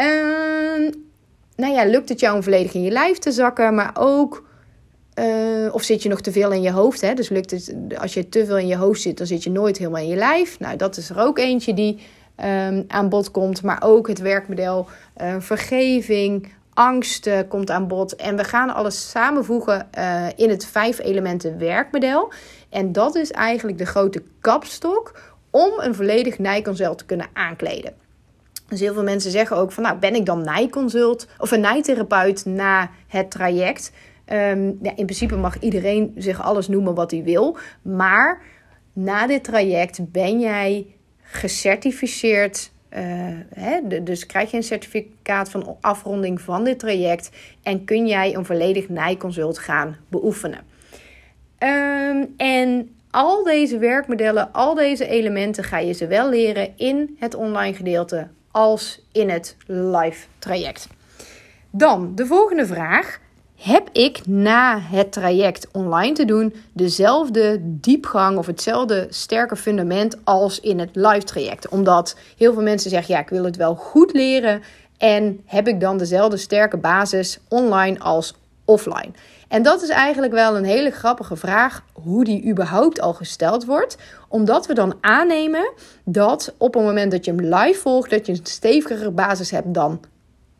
Uh, 0.00 0.92
nou 1.56 1.72
ja, 1.74 1.84
lukt 1.84 2.08
het 2.08 2.20
jou 2.20 2.36
om 2.36 2.42
volledig 2.42 2.74
in 2.74 2.82
je 2.82 2.90
lijf 2.90 3.18
te 3.18 3.32
zakken, 3.32 3.74
maar 3.74 3.90
ook 3.94 4.47
uh, 5.18 5.74
of 5.74 5.82
zit 5.82 6.02
je 6.02 6.08
nog 6.08 6.20
te 6.20 6.32
veel 6.32 6.52
in 6.52 6.62
je 6.62 6.70
hoofd? 6.70 7.00
Hè? 7.00 7.14
Dus 7.14 7.28
lukt 7.28 7.50
het, 7.50 7.74
als 7.98 8.14
je 8.14 8.28
te 8.28 8.46
veel 8.46 8.58
in 8.58 8.66
je 8.66 8.76
hoofd 8.76 9.00
zit, 9.00 9.18
dan 9.18 9.26
zit 9.26 9.42
je 9.42 9.50
nooit 9.50 9.78
helemaal 9.78 10.02
in 10.02 10.08
je 10.08 10.16
lijf. 10.16 10.58
Nou, 10.58 10.76
dat 10.76 10.96
is 10.96 11.10
er 11.10 11.20
ook 11.20 11.38
eentje 11.38 11.74
die 11.74 11.98
um, 12.44 12.84
aan 12.88 13.08
bod 13.08 13.30
komt. 13.30 13.62
Maar 13.62 13.82
ook 13.84 14.08
het 14.08 14.18
werkmodel 14.18 14.88
uh, 15.22 15.34
vergeving, 15.38 16.52
angst 16.74 17.30
komt 17.48 17.70
aan 17.70 17.88
bod. 17.88 18.16
En 18.16 18.36
we 18.36 18.44
gaan 18.44 18.74
alles 18.74 19.10
samenvoegen 19.10 19.88
uh, 19.98 20.26
in 20.36 20.50
het 20.50 20.66
vijf 20.66 20.98
elementen 20.98 21.58
werkmodel. 21.58 22.32
En 22.68 22.92
dat 22.92 23.14
is 23.14 23.30
eigenlijk 23.30 23.78
de 23.78 23.86
grote 23.86 24.22
kapstok 24.40 25.20
om 25.50 25.72
een 25.76 25.94
volledig 25.94 26.38
nijconsult 26.38 26.98
te 26.98 27.04
kunnen 27.04 27.26
aankleden. 27.32 27.92
Dus 28.68 28.80
heel 28.80 28.94
veel 28.94 29.02
mensen 29.02 29.30
zeggen 29.30 29.56
ook 29.56 29.72
van, 29.72 29.82
nou, 29.82 29.98
ben 29.98 30.14
ik 30.14 30.26
dan 30.26 30.44
nijconsult 30.44 31.26
of 31.38 31.50
een 31.50 31.60
nijtherapeut 31.60 32.44
na 32.44 32.90
het 33.06 33.30
traject? 33.30 33.92
Um, 34.32 34.78
ja, 34.82 34.90
in 34.96 35.04
principe 35.04 35.36
mag 35.36 35.58
iedereen 35.58 36.12
zich 36.16 36.42
alles 36.42 36.68
noemen 36.68 36.94
wat 36.94 37.10
hij 37.10 37.22
wil. 37.22 37.56
Maar 37.82 38.42
na 38.92 39.26
dit 39.26 39.44
traject 39.44 40.12
ben 40.12 40.40
jij 40.40 40.86
gecertificeerd. 41.20 42.70
Uh, 42.90 43.00
hè, 43.54 44.02
dus 44.02 44.26
krijg 44.26 44.50
je 44.50 44.56
een 44.56 44.62
certificaat 44.62 45.50
van 45.50 45.76
afronding 45.80 46.40
van 46.40 46.64
dit 46.64 46.78
traject. 46.78 47.30
En 47.62 47.84
kun 47.84 48.06
jij 48.06 48.34
een 48.34 48.44
volledig 48.44 48.88
nijconsult 48.88 49.58
gaan 49.58 49.96
beoefenen. 50.08 50.60
Um, 51.58 52.34
en 52.36 52.94
al 53.10 53.44
deze 53.44 53.78
werkmodellen, 53.78 54.52
al 54.52 54.74
deze 54.74 55.06
elementen 55.06 55.64
ga 55.64 55.78
je 55.78 55.92
zowel 55.92 56.28
leren 56.28 56.76
in 56.76 57.16
het 57.18 57.34
online 57.34 57.74
gedeelte 57.74 58.28
als 58.50 59.06
in 59.12 59.30
het 59.30 59.56
live 59.66 60.26
traject. 60.38 60.88
Dan 61.70 62.14
de 62.14 62.26
volgende 62.26 62.66
vraag. 62.66 63.20
Heb 63.58 63.88
ik 63.92 64.26
na 64.26 64.80
het 64.80 65.12
traject 65.12 65.68
online 65.72 66.12
te 66.12 66.24
doen 66.24 66.54
dezelfde 66.72 67.58
diepgang 67.62 68.38
of 68.38 68.46
hetzelfde 68.46 69.06
sterke 69.10 69.56
fundament 69.56 70.16
als 70.24 70.60
in 70.60 70.78
het 70.78 70.90
live 70.92 71.24
traject? 71.24 71.68
Omdat 71.68 72.16
heel 72.36 72.52
veel 72.52 72.62
mensen 72.62 72.90
zeggen: 72.90 73.14
ja, 73.14 73.20
ik 73.20 73.28
wil 73.28 73.44
het 73.44 73.56
wel 73.56 73.74
goed 73.74 74.12
leren. 74.12 74.62
En 74.98 75.40
heb 75.44 75.68
ik 75.68 75.80
dan 75.80 75.98
dezelfde 75.98 76.36
sterke 76.36 76.76
basis 76.76 77.38
online 77.48 77.98
als 77.98 78.34
offline? 78.64 79.10
En 79.48 79.62
dat 79.62 79.82
is 79.82 79.88
eigenlijk 79.88 80.32
wel 80.32 80.56
een 80.56 80.64
hele 80.64 80.90
grappige 80.90 81.36
vraag, 81.36 81.82
hoe 81.92 82.24
die 82.24 82.50
überhaupt 82.50 83.00
al 83.00 83.14
gesteld 83.14 83.64
wordt. 83.64 83.96
Omdat 84.28 84.66
we 84.66 84.74
dan 84.74 84.94
aannemen 85.00 85.72
dat 86.04 86.54
op 86.56 86.74
het 86.74 86.82
moment 86.82 87.10
dat 87.10 87.24
je 87.24 87.32
hem 87.34 87.54
live 87.54 87.80
volgt, 87.80 88.10
dat 88.10 88.26
je 88.26 88.32
een 88.32 88.40
stevigere 88.42 89.10
basis 89.10 89.50
hebt 89.50 89.74
dan 89.74 90.00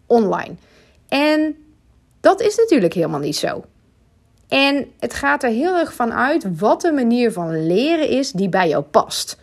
online. 0.07 0.55
En 1.09 1.57
dat 2.21 2.41
is 2.41 2.57
natuurlijk 2.57 2.95
helemaal 2.95 3.21
niet 3.21 3.37
zo. 3.37 3.65
En 4.49 4.87
het 4.99 5.15
gaat 5.15 5.43
er 5.43 5.51
heel 5.51 5.77
erg 5.77 5.95
van 5.95 6.13
uit 6.13 6.59
wat 6.59 6.81
de 6.81 6.93
manier 6.93 7.33
van 7.33 7.67
leren 7.67 8.09
is 8.09 8.33
die 8.33 8.49
bij 8.49 8.69
jou 8.69 8.83
past. 8.83 9.39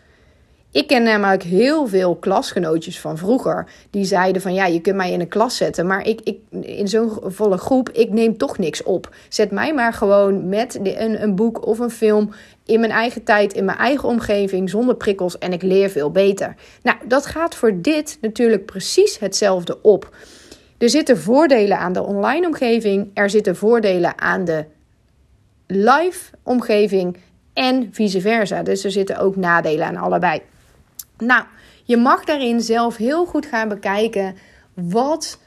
Ik 0.75 0.87
ken 0.87 1.03
namelijk 1.03 1.43
heel 1.43 1.87
veel 1.87 2.15
klasgenootjes 2.15 2.99
van 2.99 3.17
vroeger 3.17 3.67
die 3.89 4.05
zeiden 4.05 4.41
van 4.41 4.53
ja, 4.53 4.65
je 4.65 4.81
kunt 4.81 4.95
mij 4.95 5.11
in 5.11 5.19
een 5.19 5.27
klas 5.27 5.57
zetten, 5.57 5.87
maar 5.87 6.07
ik, 6.07 6.21
ik 6.23 6.39
in 6.61 6.87
zo'n 6.87 7.19
volle 7.23 7.57
groep, 7.57 7.89
ik 7.89 8.09
neem 8.09 8.37
toch 8.37 8.57
niks 8.57 8.83
op. 8.83 9.15
Zet 9.29 9.51
mij 9.51 9.73
maar 9.73 9.93
gewoon 9.93 10.49
met 10.49 10.79
een, 10.83 11.23
een 11.23 11.35
boek 11.35 11.65
of 11.65 11.79
een 11.79 11.89
film 11.89 12.33
in 12.65 12.79
mijn 12.79 12.91
eigen 12.91 13.23
tijd, 13.23 13.53
in 13.53 13.65
mijn 13.65 13.77
eigen 13.77 14.09
omgeving, 14.09 14.69
zonder 14.69 14.95
prikkels 14.95 15.37
en 15.37 15.53
ik 15.53 15.61
leer 15.61 15.89
veel 15.89 16.11
beter. 16.11 16.55
Nou, 16.83 16.97
dat 17.07 17.25
gaat 17.25 17.55
voor 17.55 17.81
dit 17.81 18.17
natuurlijk 18.21 18.65
precies 18.65 19.19
hetzelfde 19.19 19.81
op. 19.81 20.15
Er 20.77 20.89
zitten 20.89 21.17
voordelen 21.17 21.77
aan 21.77 21.93
de 21.93 22.03
online 22.03 22.47
omgeving, 22.47 23.11
er 23.13 23.29
zitten 23.29 23.55
voordelen 23.55 24.19
aan 24.19 24.45
de 24.45 24.65
live 25.67 26.31
omgeving 26.43 27.17
en 27.53 27.89
vice 27.91 28.21
versa. 28.21 28.63
Dus 28.63 28.83
er 28.83 28.91
zitten 28.91 29.17
ook 29.17 29.35
nadelen 29.35 29.87
aan 29.87 29.97
allebei. 29.97 30.41
Nou, 31.17 31.43
je 31.83 31.97
mag 31.97 32.23
daarin 32.23 32.61
zelf 32.61 32.97
heel 32.97 33.25
goed 33.25 33.45
gaan 33.45 33.67
bekijken 33.67 34.35
wat 34.73 35.39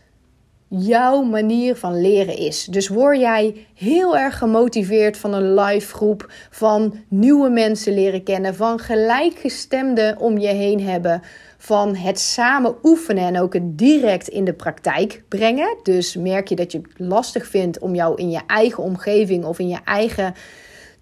jouw 0.69 1.23
manier 1.23 1.77
van 1.77 2.01
leren 2.01 2.37
is. 2.37 2.65
Dus 2.65 2.89
word 2.89 3.19
jij 3.19 3.67
heel 3.75 4.17
erg 4.17 4.39
gemotiveerd 4.39 5.17
van 5.17 5.33
een 5.33 5.55
live 5.55 5.95
groep, 5.95 6.33
van 6.51 6.95
nieuwe 7.09 7.49
mensen 7.49 7.95
leren 7.95 8.23
kennen, 8.23 8.55
van 8.55 8.79
gelijkgestemden 8.79 10.19
om 10.19 10.39
je 10.39 10.49
heen 10.49 10.81
hebben, 10.81 11.23
van 11.59 11.95
het 11.95 12.19
samen 12.19 12.77
oefenen 12.83 13.25
en 13.25 13.41
ook 13.41 13.53
het 13.53 13.79
direct 13.79 14.29
in 14.29 14.45
de 14.45 14.53
praktijk 14.53 15.23
brengen. 15.29 15.77
Dus 15.83 16.17
merk 16.17 16.49
je 16.49 16.57
dat 16.57 16.73
je 16.73 16.79
het 16.79 17.09
lastig 17.09 17.47
vindt 17.47 17.79
om 17.79 17.95
jou 17.95 18.17
in 18.17 18.31
je 18.31 18.41
eigen 18.47 18.83
omgeving 18.83 19.45
of 19.45 19.59
in 19.59 19.69
je 19.69 19.79
eigen 19.85 20.35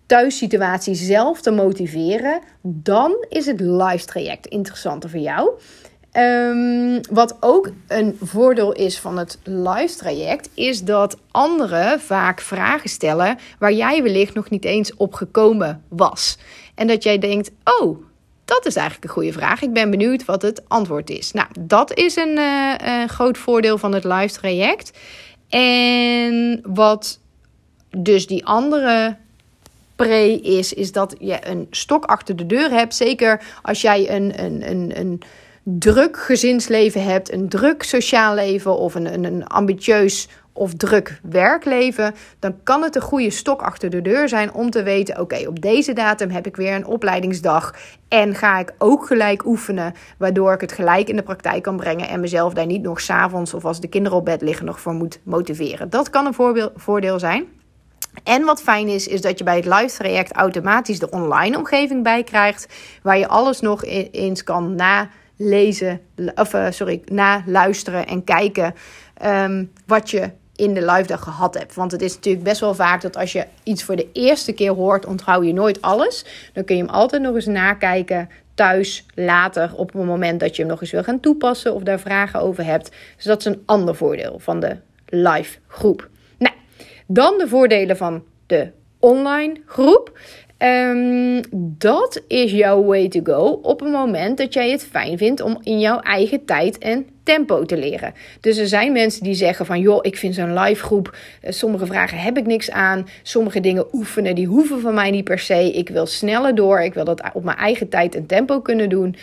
thuissituatie 0.06 0.94
zelf 0.94 1.40
te 1.40 1.50
motiveren, 1.50 2.40
dan 2.62 3.26
is 3.28 3.46
het 3.46 3.60
live 3.60 4.04
traject 4.04 4.46
interessanter 4.46 5.10
voor 5.10 5.20
jou. 5.20 5.50
Ehm, 6.12 7.00
wat 7.10 7.36
ook 7.40 7.70
een 7.88 8.16
voordeel 8.20 8.72
is 8.72 8.98
van 8.98 9.18
het 9.18 9.38
live 9.44 9.96
traject, 9.96 10.48
is 10.54 10.84
dat 10.84 11.18
anderen 11.30 12.00
vaak 12.00 12.40
vragen 12.40 12.90
stellen 12.90 13.38
waar 13.58 13.72
jij 13.72 14.02
wellicht 14.02 14.34
nog 14.34 14.50
niet 14.50 14.64
eens 14.64 14.96
op 14.96 15.14
gekomen 15.14 15.82
was. 15.88 16.38
En 16.74 16.86
dat 16.86 17.02
jij 17.02 17.18
denkt: 17.18 17.50
Oh, 17.80 17.98
dat 18.46 18.66
is 18.66 18.76
eigenlijk 18.76 19.04
een 19.06 19.14
goede 19.14 19.32
vraag. 19.32 19.62
Ik 19.62 19.72
ben 19.72 19.90
benieuwd 19.90 20.24
wat 20.24 20.42
het 20.42 20.62
antwoord 20.68 21.10
is. 21.10 21.32
Nou, 21.32 21.48
dat 21.60 21.94
is 21.94 22.16
een, 22.16 22.38
uh, 22.38 22.74
een 22.78 23.08
groot 23.08 23.38
voordeel 23.38 23.78
van 23.78 23.92
het 23.92 24.04
live 24.04 24.34
traject. 24.34 24.98
En 25.48 26.60
wat 26.62 27.20
dus 27.96 28.26
die 28.26 28.46
andere 28.46 29.16
pre 29.96 30.40
is, 30.40 30.72
is 30.72 30.92
dat 30.92 31.14
je 31.18 31.46
een 31.48 31.66
stok 31.70 32.04
achter 32.04 32.36
de 32.36 32.46
deur 32.46 32.70
hebt. 32.70 32.94
Zeker 32.94 33.42
als 33.62 33.80
jij 33.80 34.10
een, 34.10 34.44
een, 34.44 34.70
een, 34.70 34.98
een 34.98 35.22
druk 35.62 36.16
gezinsleven 36.16 37.04
hebt, 37.04 37.32
een 37.32 37.48
druk 37.48 37.82
sociaal 37.82 38.34
leven 38.34 38.76
of 38.78 38.94
een, 38.94 39.14
een, 39.14 39.24
een 39.24 39.46
ambitieus 39.46 40.28
of 40.56 40.74
druk 40.74 41.20
werkleven, 41.22 42.14
dan 42.38 42.54
kan 42.62 42.82
het 42.82 42.96
een 42.96 43.02
goede 43.02 43.30
stok 43.30 43.62
achter 43.62 43.90
de 43.90 44.02
deur 44.02 44.28
zijn 44.28 44.52
om 44.52 44.70
te 44.70 44.82
weten: 44.82 45.20
oké, 45.20 45.48
op 45.48 45.62
deze 45.62 45.92
datum 45.92 46.30
heb 46.30 46.46
ik 46.46 46.56
weer 46.56 46.74
een 46.74 46.86
opleidingsdag 46.86 47.74
en 48.08 48.34
ga 48.34 48.58
ik 48.58 48.74
ook 48.78 49.06
gelijk 49.06 49.46
oefenen, 49.46 49.94
waardoor 50.18 50.52
ik 50.52 50.60
het 50.60 50.72
gelijk 50.72 51.08
in 51.08 51.16
de 51.16 51.22
praktijk 51.22 51.62
kan 51.62 51.76
brengen 51.76 52.08
en 52.08 52.20
mezelf 52.20 52.52
daar 52.52 52.66
niet 52.66 52.82
nog 52.82 53.00
s'avonds 53.00 53.54
of 53.54 53.64
als 53.64 53.80
de 53.80 53.88
kinderen 53.88 54.18
op 54.18 54.24
bed 54.24 54.42
liggen 54.42 54.66
nog 54.66 54.80
voor 54.80 54.94
moet 54.94 55.20
motiveren. 55.22 55.90
Dat 55.90 56.10
kan 56.10 56.26
een 56.26 56.70
voordeel 56.74 57.18
zijn. 57.18 57.44
En 58.24 58.44
wat 58.44 58.62
fijn 58.62 58.88
is, 58.88 59.06
is 59.08 59.20
dat 59.20 59.38
je 59.38 59.44
bij 59.44 59.56
het 59.56 59.64
live 59.64 59.96
traject 59.96 60.32
automatisch 60.32 60.98
de 60.98 61.10
online 61.10 61.56
omgeving 61.56 62.02
bij 62.02 62.22
krijgt, 62.22 62.74
waar 63.02 63.18
je 63.18 63.28
alles 63.28 63.60
nog 63.60 63.84
eens 64.10 64.44
kan 64.44 64.74
nalezen, 64.74 66.00
of 66.34 66.54
uh, 66.54 66.66
sorry, 66.70 67.02
naluisteren 67.04 68.06
en 68.06 68.24
kijken 68.24 68.74
um, 69.24 69.72
wat 69.86 70.10
je 70.10 70.30
in 70.56 70.74
de 70.74 70.84
live 70.84 71.06
dag 71.06 71.22
gehad 71.22 71.54
hebt. 71.54 71.74
Want 71.74 71.92
het 71.92 72.02
is 72.02 72.14
natuurlijk 72.14 72.44
best 72.44 72.60
wel 72.60 72.74
vaak 72.74 73.00
dat 73.02 73.16
als 73.16 73.32
je 73.32 73.46
iets 73.62 73.84
voor 73.84 73.96
de 73.96 74.08
eerste 74.12 74.52
keer 74.52 74.72
hoort, 74.72 75.06
onthoud 75.06 75.44
je 75.44 75.52
nooit 75.52 75.82
alles. 75.82 76.24
Dan 76.52 76.64
kun 76.64 76.76
je 76.76 76.82
hem 76.82 76.90
altijd 76.90 77.22
nog 77.22 77.34
eens 77.34 77.46
nakijken 77.46 78.28
thuis 78.54 79.06
later 79.14 79.72
op 79.74 79.92
het 79.92 80.04
moment 80.04 80.40
dat 80.40 80.56
je 80.56 80.62
hem 80.62 80.70
nog 80.70 80.80
eens 80.80 80.90
wil 80.90 81.02
gaan 81.02 81.20
toepassen 81.20 81.74
of 81.74 81.82
daar 81.82 82.00
vragen 82.00 82.40
over 82.40 82.64
hebt. 82.64 82.90
Dus 83.16 83.24
dat 83.24 83.38
is 83.38 83.44
een 83.44 83.62
ander 83.66 83.96
voordeel 83.96 84.38
van 84.38 84.60
de 84.60 84.76
live 85.06 85.58
groep. 85.66 86.08
Dan 87.08 87.38
de 87.38 87.48
voordelen 87.48 87.96
van 87.96 88.24
de 88.46 88.70
online 88.98 89.60
groep. 89.66 90.18
Um, 90.58 91.40
dat 91.78 92.22
is 92.28 92.52
jouw 92.52 92.84
way 92.84 93.08
to 93.08 93.20
go 93.22 93.58
op 93.62 93.80
het 93.80 93.90
moment 93.90 94.38
dat 94.38 94.54
jij 94.54 94.70
het 94.70 94.84
fijn 94.84 95.18
vindt 95.18 95.40
om 95.40 95.58
in 95.62 95.80
jouw 95.80 96.00
eigen 96.00 96.44
tijd 96.44 96.78
en 96.78 97.06
tempo 97.22 97.64
te 97.64 97.76
leren. 97.76 98.14
Dus 98.40 98.56
er 98.56 98.66
zijn 98.66 98.92
mensen 98.92 99.22
die 99.22 99.34
zeggen 99.34 99.66
van 99.66 99.80
joh, 99.80 99.98
ik 100.02 100.16
vind 100.16 100.34
zo'n 100.34 100.58
live 100.58 100.82
groep, 100.84 101.16
eh, 101.40 101.52
sommige 101.52 101.86
vragen 101.86 102.18
heb 102.18 102.38
ik 102.38 102.46
niks 102.46 102.70
aan, 102.70 103.08
sommige 103.22 103.60
dingen 103.60 103.86
oefenen 103.92 104.34
die 104.34 104.46
hoeven 104.46 104.80
van 104.80 104.94
mij 104.94 105.10
niet 105.10 105.24
per 105.24 105.38
se. 105.38 105.72
Ik 105.72 105.88
wil 105.88 106.06
sneller 106.06 106.54
door, 106.54 106.80
ik 106.80 106.94
wil 106.94 107.04
dat 107.04 107.22
op 107.32 107.44
mijn 107.44 107.56
eigen 107.56 107.88
tijd 107.88 108.14
en 108.14 108.26
tempo 108.26 108.60
kunnen 108.60 108.88
doen. 108.88 109.16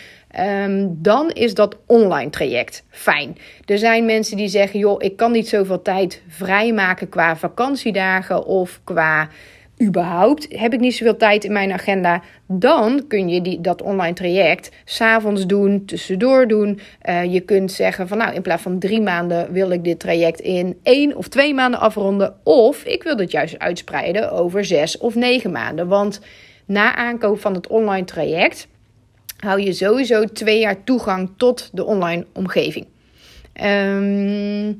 Um, 0.64 0.98
dan 1.02 1.30
is 1.30 1.54
dat 1.54 1.76
online 1.86 2.30
traject 2.30 2.84
fijn. 2.90 3.36
Er 3.64 3.78
zijn 3.78 4.04
mensen 4.04 4.36
die 4.36 4.48
zeggen 4.48 4.78
joh, 4.78 5.02
ik 5.02 5.16
kan 5.16 5.32
niet 5.32 5.48
zoveel 5.48 5.82
tijd 5.82 6.22
vrijmaken 6.28 7.08
qua 7.08 7.36
vakantiedagen 7.36 8.44
of 8.46 8.80
qua 8.84 9.28
heb 10.48 10.72
ik 10.72 10.80
niet 10.80 10.94
zoveel 10.94 11.16
tijd 11.16 11.44
in 11.44 11.52
mijn 11.52 11.72
agenda, 11.72 12.22
dan 12.46 13.04
kun 13.08 13.28
je 13.28 13.40
die, 13.40 13.60
dat 13.60 13.82
online 13.82 14.14
traject 14.14 14.70
s'avonds 14.84 15.46
doen, 15.46 15.84
tussendoor 15.84 16.48
doen. 16.48 16.80
Uh, 17.08 17.24
je 17.24 17.40
kunt 17.40 17.72
zeggen 17.72 18.08
van 18.08 18.18
nou, 18.18 18.34
in 18.34 18.42
plaats 18.42 18.62
van 18.62 18.78
drie 18.78 19.00
maanden 19.00 19.52
wil 19.52 19.70
ik 19.70 19.84
dit 19.84 20.00
traject 20.00 20.40
in 20.40 20.78
één 20.82 21.16
of 21.16 21.28
twee 21.28 21.54
maanden 21.54 21.80
afronden. 21.80 22.34
Of 22.42 22.84
ik 22.84 23.02
wil 23.02 23.16
dit 23.16 23.30
juist 23.30 23.58
uitspreiden 23.58 24.32
over 24.32 24.64
zes 24.64 24.98
of 24.98 25.14
negen 25.14 25.50
maanden. 25.50 25.88
Want 25.88 26.20
na 26.64 26.94
aankoop 26.94 27.40
van 27.40 27.54
het 27.54 27.66
online 27.66 28.04
traject 28.04 28.68
hou 29.36 29.60
je 29.60 29.72
sowieso 29.72 30.24
twee 30.24 30.58
jaar 30.58 30.84
toegang 30.84 31.30
tot 31.36 31.70
de 31.72 31.84
online 31.84 32.26
omgeving. 32.32 32.86
Um, 33.62 34.78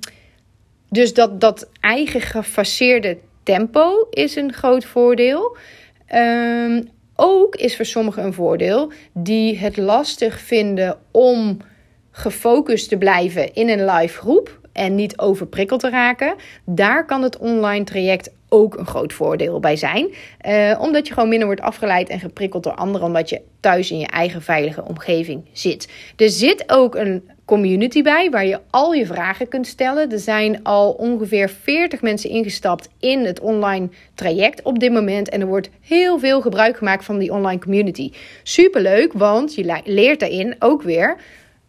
dus 0.89 1.15
dat, 1.15 1.41
dat 1.41 1.69
eigen 1.81 2.21
gefaseerde 2.21 3.19
tempo 3.45 4.07
is 4.11 4.37
een 4.37 4.53
groot 4.53 4.85
voordeel. 4.85 5.57
Ehm, 6.07 6.83
ook 7.17 7.57
is 7.57 7.77
voor 7.77 7.85
sommigen 7.85 8.25
een 8.25 8.33
voordeel 8.33 8.93
die 9.13 9.59
het 9.59 9.77
lastig 9.77 10.41
vinden 10.41 10.99
om 11.11 11.57
gefocust 12.11 12.89
te 12.89 12.97
blijven 12.97 13.55
in 13.55 13.69
een 13.69 13.85
live 13.85 14.19
groep 14.19 14.61
en 14.73 14.95
niet 14.95 15.19
overprikkeld 15.19 15.81
te 15.81 15.91
raken. 15.91 16.35
Daar 16.65 17.07
kan 17.07 17.23
het 17.23 17.39
online 17.39 17.85
traject 17.85 18.31
ook 18.49 18.77
een 18.77 18.87
groot 18.87 19.13
voordeel 19.13 19.61
bij 19.61 19.77
zijn. 19.77 20.15
Uh, 20.49 20.81
omdat 20.81 21.07
je 21.07 21.13
gewoon 21.15 21.29
minder 21.29 21.47
wordt 21.47 21.63
afgeleid 21.63 22.09
en 22.09 22.21
geprikkeld 22.21 22.63
door 22.63 22.75
anderen, 22.75 23.07
omdat 23.07 23.29
je 23.29 23.41
thuis 23.61 23.91
in 23.91 23.99
je 23.99 24.07
eigen 24.07 24.43
veilige 24.43 24.85
omgeving 24.85 25.45
zit. 25.53 25.89
Er 26.17 26.31
zit 26.31 26.65
ook 26.67 26.95
een 26.95 27.29
community 27.45 28.03
bij 28.03 28.31
waar 28.31 28.47
je 28.47 28.61
al 28.71 28.93
je 28.93 29.07
vragen 29.07 29.49
kunt 29.49 29.67
stellen. 29.67 30.11
Er 30.11 30.19
zijn 30.19 30.63
al 30.63 30.93
ongeveer 30.93 31.49
40 31.49 32.03
mensen 32.03 32.31
ingestapt 32.31 32.89
in 32.99 33.25
het 33.25 33.41
online 33.41 33.89
traject 34.15 34.63
op 34.63 34.79
dit 34.79 34.93
moment. 34.93 35.29
En 35.29 35.41
er 35.41 35.47
wordt 35.47 35.71
heel 35.81 36.19
veel 36.19 36.41
gebruik 36.41 36.77
gemaakt 36.77 37.05
van 37.05 37.19
die 37.19 37.33
online 37.33 37.61
community. 37.61 38.13
Superleuk, 38.43 39.13
want 39.13 39.55
je 39.55 39.81
leert 39.85 40.21
daarin 40.21 40.57
ook 40.59 40.83
weer 40.83 41.17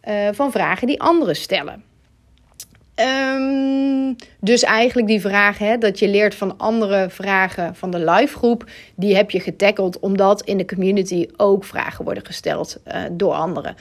uh, 0.08 0.28
van 0.32 0.50
vragen 0.50 0.86
die 0.86 1.00
anderen 1.00 1.36
stellen. 1.36 1.84
Ehm, 2.96 4.14
dus 4.40 4.62
eigenlijk 4.62 5.08
die 5.08 5.20
vraag 5.20 5.58
hè, 5.58 5.78
dat 5.78 5.98
je 5.98 6.08
leert 6.08 6.34
van 6.34 6.58
andere 6.58 7.06
vragen 7.10 7.74
van 7.74 7.90
de 7.90 7.98
live 8.10 8.36
groep, 8.36 8.64
die 8.94 9.16
heb 9.16 9.30
je 9.30 9.40
getackeld 9.40 9.98
omdat 9.98 10.42
in 10.42 10.56
de 10.56 10.66
community 10.66 11.28
ook 11.36 11.64
vragen 11.64 12.04
worden 12.04 12.26
gesteld 12.26 12.78
uh, 12.86 13.02
door 13.12 13.32
anderen. 13.32 13.76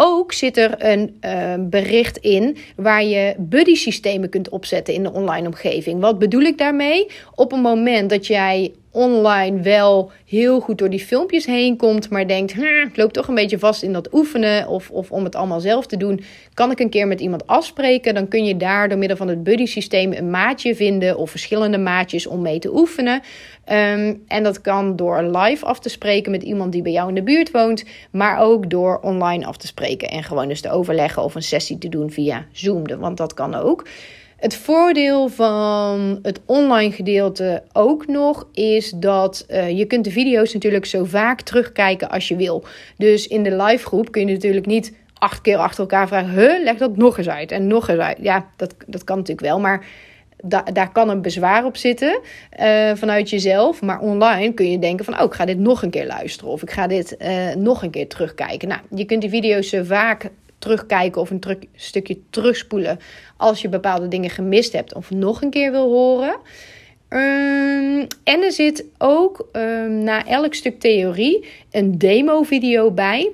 Ook 0.00 0.32
zit 0.32 0.56
er 0.56 0.84
een 0.84 1.18
uh, 1.24 1.54
bericht 1.58 2.16
in 2.16 2.56
waar 2.76 3.04
je 3.04 3.34
buddy 3.38 3.74
systemen 3.74 4.28
kunt 4.28 4.48
opzetten 4.48 4.94
in 4.94 5.02
de 5.02 5.12
online 5.12 5.46
omgeving. 5.46 6.00
Wat 6.00 6.18
bedoel 6.18 6.40
ik 6.40 6.58
daarmee? 6.58 7.06
Op 7.34 7.52
een 7.52 7.60
moment 7.60 8.10
dat 8.10 8.26
jij 8.26 8.72
online 8.90 9.60
wel 9.60 10.10
heel 10.26 10.60
goed 10.60 10.78
door 10.78 10.90
die 10.90 11.04
filmpjes 11.04 11.46
heen 11.46 11.76
komt, 11.76 12.10
maar 12.10 12.26
denkt, 12.26 12.52
hm, 12.52 12.86
ik 12.88 12.96
loop 12.96 13.12
toch 13.12 13.28
een 13.28 13.34
beetje 13.34 13.58
vast 13.58 13.82
in 13.82 13.92
dat 13.92 14.12
oefenen 14.12 14.68
of, 14.68 14.90
of 14.90 15.10
om 15.10 15.24
het 15.24 15.34
allemaal 15.34 15.60
zelf 15.60 15.86
te 15.86 15.96
doen, 15.96 16.20
kan 16.54 16.70
ik 16.70 16.80
een 16.80 16.90
keer 16.90 17.06
met 17.06 17.20
iemand 17.20 17.46
afspreken? 17.46 18.14
Dan 18.14 18.28
kun 18.28 18.44
je 18.44 18.56
daar 18.56 18.88
door 18.88 18.98
middel 18.98 19.16
van 19.16 19.28
het 19.28 19.42
buddy 19.44 19.66
systeem 19.66 20.12
een 20.12 20.30
maatje 20.30 20.74
vinden 20.74 21.16
of 21.16 21.30
verschillende 21.30 21.78
maatjes 21.78 22.26
om 22.26 22.42
mee 22.42 22.58
te 22.58 22.76
oefenen. 22.76 23.20
Ehm, 23.64 24.14
en 24.26 24.42
dat 24.42 24.60
kan 24.60 24.96
door 24.96 25.22
live 25.22 25.64
af 25.64 25.80
te 25.80 25.88
spreken 25.88 26.30
met 26.30 26.42
iemand 26.42 26.72
die 26.72 26.82
bij 26.82 26.92
jou 26.92 27.08
in 27.08 27.14
de 27.14 27.22
buurt 27.22 27.50
woont, 27.50 27.84
maar 28.10 28.38
ook 28.38 28.70
door 28.70 29.00
online 29.00 29.46
af 29.46 29.56
te 29.56 29.66
spreken 29.66 30.08
en 30.08 30.22
gewoon 30.22 30.48
eens 30.48 30.60
te 30.60 30.70
overleggen 30.70 31.22
of 31.22 31.34
een 31.34 31.42
sessie 31.42 31.78
te 31.78 31.88
doen 31.88 32.10
via 32.10 32.46
Zoom, 32.52 32.86
want 32.98 33.16
dat 33.16 33.34
kan 33.34 33.54
ook. 33.54 33.86
Het 34.38 34.56
voordeel 34.56 35.28
van 35.28 36.18
het 36.22 36.40
online 36.46 36.92
gedeelte 36.92 37.62
ook 37.72 38.06
nog 38.06 38.48
is 38.52 38.90
dat 38.96 39.46
uh, 39.50 39.78
je 39.78 39.84
kunt 39.84 40.04
de 40.04 40.10
video's 40.10 40.52
natuurlijk 40.52 40.86
zo 40.86 41.04
vaak 41.04 41.40
terugkijken 41.40 42.10
als 42.10 42.28
je 42.28 42.36
wil. 42.36 42.64
Dus 42.96 43.26
in 43.26 43.42
de 43.42 43.56
live 43.56 43.86
groep 43.86 44.12
kun 44.12 44.26
je 44.26 44.32
natuurlijk 44.32 44.66
niet 44.66 44.96
acht 45.14 45.40
keer 45.40 45.56
achter 45.56 45.80
elkaar 45.80 46.08
vragen: 46.08 46.30
huh, 46.30 46.62
leg 46.62 46.76
dat 46.76 46.96
nog 46.96 47.18
eens 47.18 47.28
uit 47.28 47.52
en 47.52 47.66
nog 47.66 47.88
eens 47.88 47.98
uit. 47.98 48.18
Ja, 48.20 48.46
dat, 48.56 48.74
dat 48.86 49.04
kan 49.04 49.16
natuurlijk 49.16 49.46
wel, 49.46 49.60
maar 49.60 49.86
da 50.44 50.62
daar 50.62 50.92
kan 50.92 51.08
een 51.08 51.22
bezwaar 51.22 51.64
op 51.64 51.76
zitten 51.76 52.20
uh, 52.60 52.90
vanuit 52.94 53.30
jezelf. 53.30 53.82
Maar 53.82 54.00
online 54.00 54.54
kun 54.54 54.70
je 54.70 54.78
denken 54.78 55.04
van, 55.04 55.18
oh, 55.18 55.24
ik 55.24 55.34
ga 55.34 55.44
dit 55.44 55.58
nog 55.58 55.82
een 55.82 55.90
keer 55.90 56.06
luisteren. 56.06 56.52
Of 56.52 56.62
ik 56.62 56.70
ga 56.70 56.86
dit 56.86 57.16
uh, 57.18 57.54
nog 57.54 57.82
een 57.82 57.90
keer 57.90 58.08
terugkijken. 58.08 58.68
Nou, 58.68 58.80
je 58.94 59.04
kunt 59.04 59.20
die 59.20 59.30
video's 59.30 59.76
vaak 59.82 60.30
terugkijken 60.68 61.20
of 61.20 61.30
een 61.30 61.42
stukje 61.74 62.18
terugspoelen 62.30 62.98
als 63.36 63.62
je 63.62 63.68
bepaalde 63.68 64.08
dingen 64.08 64.30
gemist 64.30 64.72
hebt 64.72 64.94
of 64.94 65.10
nog 65.10 65.42
een 65.42 65.50
keer 65.50 65.70
wil 65.70 65.88
horen. 65.88 66.36
Um, 67.08 68.06
en 68.24 68.42
er 68.42 68.52
zit 68.52 68.84
ook 68.98 69.48
um, 69.52 69.98
na 69.98 70.26
elk 70.26 70.54
stuk 70.54 70.80
theorie 70.80 71.48
een 71.70 71.98
demo-video 71.98 72.90
bij, 72.90 73.30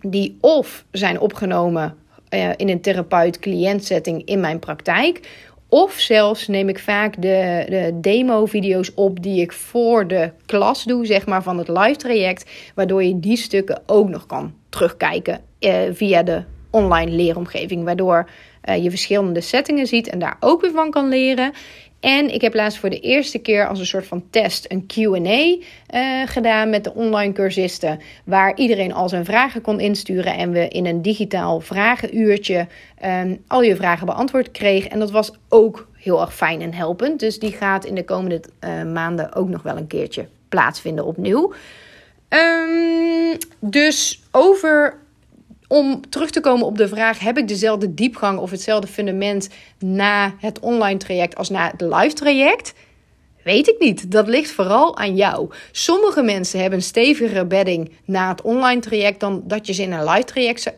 die 0.00 0.36
of 0.40 0.84
zijn 0.90 1.20
opgenomen 1.20 1.96
uh, 2.30 2.50
in 2.56 2.68
een 2.68 2.80
therapeut-cliënt 2.80 3.84
setting 3.84 4.24
in 4.24 4.40
mijn 4.40 4.58
praktijk, 4.58 5.20
of 5.68 5.92
zelfs 5.92 6.48
neem 6.48 6.68
ik 6.68 6.78
vaak 6.78 7.22
de, 7.22 7.64
de 7.68 7.98
demo-video's 8.00 8.92
op 8.94 9.22
die 9.22 9.40
ik 9.40 9.52
voor 9.52 10.06
de 10.06 10.30
klas 10.46 10.84
doe, 10.84 11.06
zeg 11.06 11.26
maar, 11.26 11.42
van 11.42 11.58
het 11.58 11.68
live 11.68 11.96
traject. 11.96 12.50
Waardoor 12.74 13.02
je 13.02 13.20
die 13.20 13.36
stukken 13.36 13.82
ook 13.86 14.08
nog 14.08 14.26
kan 14.26 14.60
terugkijken 14.72 15.40
uh, 15.60 15.72
via 15.92 16.22
de 16.22 16.42
online 16.70 17.10
leeromgeving. 17.10 17.84
Waardoor 17.84 18.28
uh, 18.64 18.82
je 18.82 18.90
verschillende 18.90 19.40
settingen 19.40 19.86
ziet 19.86 20.08
en 20.08 20.18
daar 20.18 20.36
ook 20.40 20.60
weer 20.60 20.70
van 20.70 20.90
kan 20.90 21.08
leren. 21.08 21.52
En 22.00 22.34
ik 22.34 22.40
heb 22.40 22.54
laatst 22.54 22.78
voor 22.78 22.90
de 22.90 23.00
eerste 23.00 23.38
keer 23.38 23.68
als 23.68 23.78
een 23.78 23.86
soort 23.86 24.06
van 24.06 24.24
test 24.30 24.66
een 24.68 24.86
QA 24.86 25.56
uh, 25.94 26.26
gedaan 26.26 26.70
met 26.70 26.84
de 26.84 26.94
online 26.94 27.32
cursisten. 27.32 28.00
Waar 28.24 28.56
iedereen 28.56 28.94
al 28.94 29.08
zijn 29.08 29.24
vragen 29.24 29.60
kon 29.60 29.80
insturen. 29.80 30.36
En 30.36 30.50
we 30.50 30.68
in 30.68 30.86
een 30.86 31.02
digitaal 31.02 31.60
vragenuurtje 31.60 32.66
um, 33.04 33.42
al 33.46 33.62
je 33.62 33.76
vragen 33.76 34.06
beantwoord 34.06 34.50
kregen. 34.50 34.90
En 34.90 34.98
dat 34.98 35.10
was 35.10 35.32
ook 35.48 35.88
heel 35.92 36.20
erg 36.20 36.34
fijn 36.34 36.60
en 36.60 36.74
helpend. 36.74 37.20
Dus 37.20 37.38
die 37.38 37.52
gaat 37.52 37.84
in 37.84 37.94
de 37.94 38.04
komende 38.04 38.40
maanden 38.92 39.34
ook 39.34 39.48
nog 39.48 39.62
wel 39.62 39.76
een 39.76 39.86
keertje 39.86 40.26
plaatsvinden 40.48 41.04
opnieuw. 41.04 41.52
Um, 42.34 43.36
dus 43.60 44.22
over 44.30 45.00
om 45.68 46.10
terug 46.10 46.30
te 46.30 46.40
komen 46.40 46.66
op 46.66 46.76
de 46.78 46.88
vraag: 46.88 47.18
heb 47.18 47.38
ik 47.38 47.48
dezelfde 47.48 47.94
diepgang 47.94 48.38
of 48.38 48.50
hetzelfde 48.50 48.86
fundament 48.86 49.48
na 49.78 50.34
het 50.38 50.60
online 50.60 50.98
traject 50.98 51.36
als 51.36 51.50
na 51.50 51.70
het 51.70 51.80
live 51.80 52.14
traject? 52.14 52.74
Weet 53.44 53.68
ik 53.68 53.76
niet. 53.78 54.10
Dat 54.10 54.28
ligt 54.28 54.50
vooral 54.50 54.96
aan 54.96 55.16
jou. 55.16 55.50
Sommige 55.70 56.22
mensen 56.22 56.60
hebben 56.60 56.78
een 56.78 56.84
stevigere 56.84 57.46
bedding 57.46 57.92
na 58.04 58.28
het 58.28 58.42
online 58.42 58.80
traject 58.80 59.20
dan 59.20 59.42
dat 59.44 59.66
je 59.66 59.72
ze 59.72 59.82
in 59.82 59.92
een 59.92 60.04
live 60.04 60.24
traject 60.24 60.72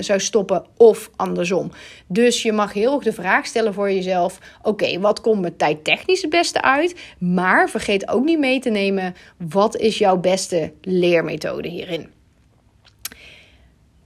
zou 0.00 0.20
stoppen 0.20 0.64
of 0.76 1.10
andersom. 1.16 1.70
Dus 2.06 2.42
je 2.42 2.52
mag 2.52 2.72
heel 2.72 2.94
erg 2.94 3.04
de 3.04 3.12
vraag 3.12 3.46
stellen 3.46 3.74
voor 3.74 3.92
jezelf: 3.92 4.38
oké, 4.62 5.00
wat 5.00 5.20
komt 5.20 5.40
me 5.40 5.56
tijdtechnisch 5.56 6.22
het 6.22 6.30
beste 6.30 6.62
uit? 6.62 6.94
Maar 7.18 7.70
vergeet 7.70 8.08
ook 8.08 8.24
niet 8.24 8.38
mee 8.38 8.60
te 8.60 8.70
nemen: 8.70 9.14
wat 9.50 9.76
is 9.76 9.98
jouw 9.98 10.16
beste 10.16 10.72
leermethode 10.80 11.68
hierin? 11.68 12.15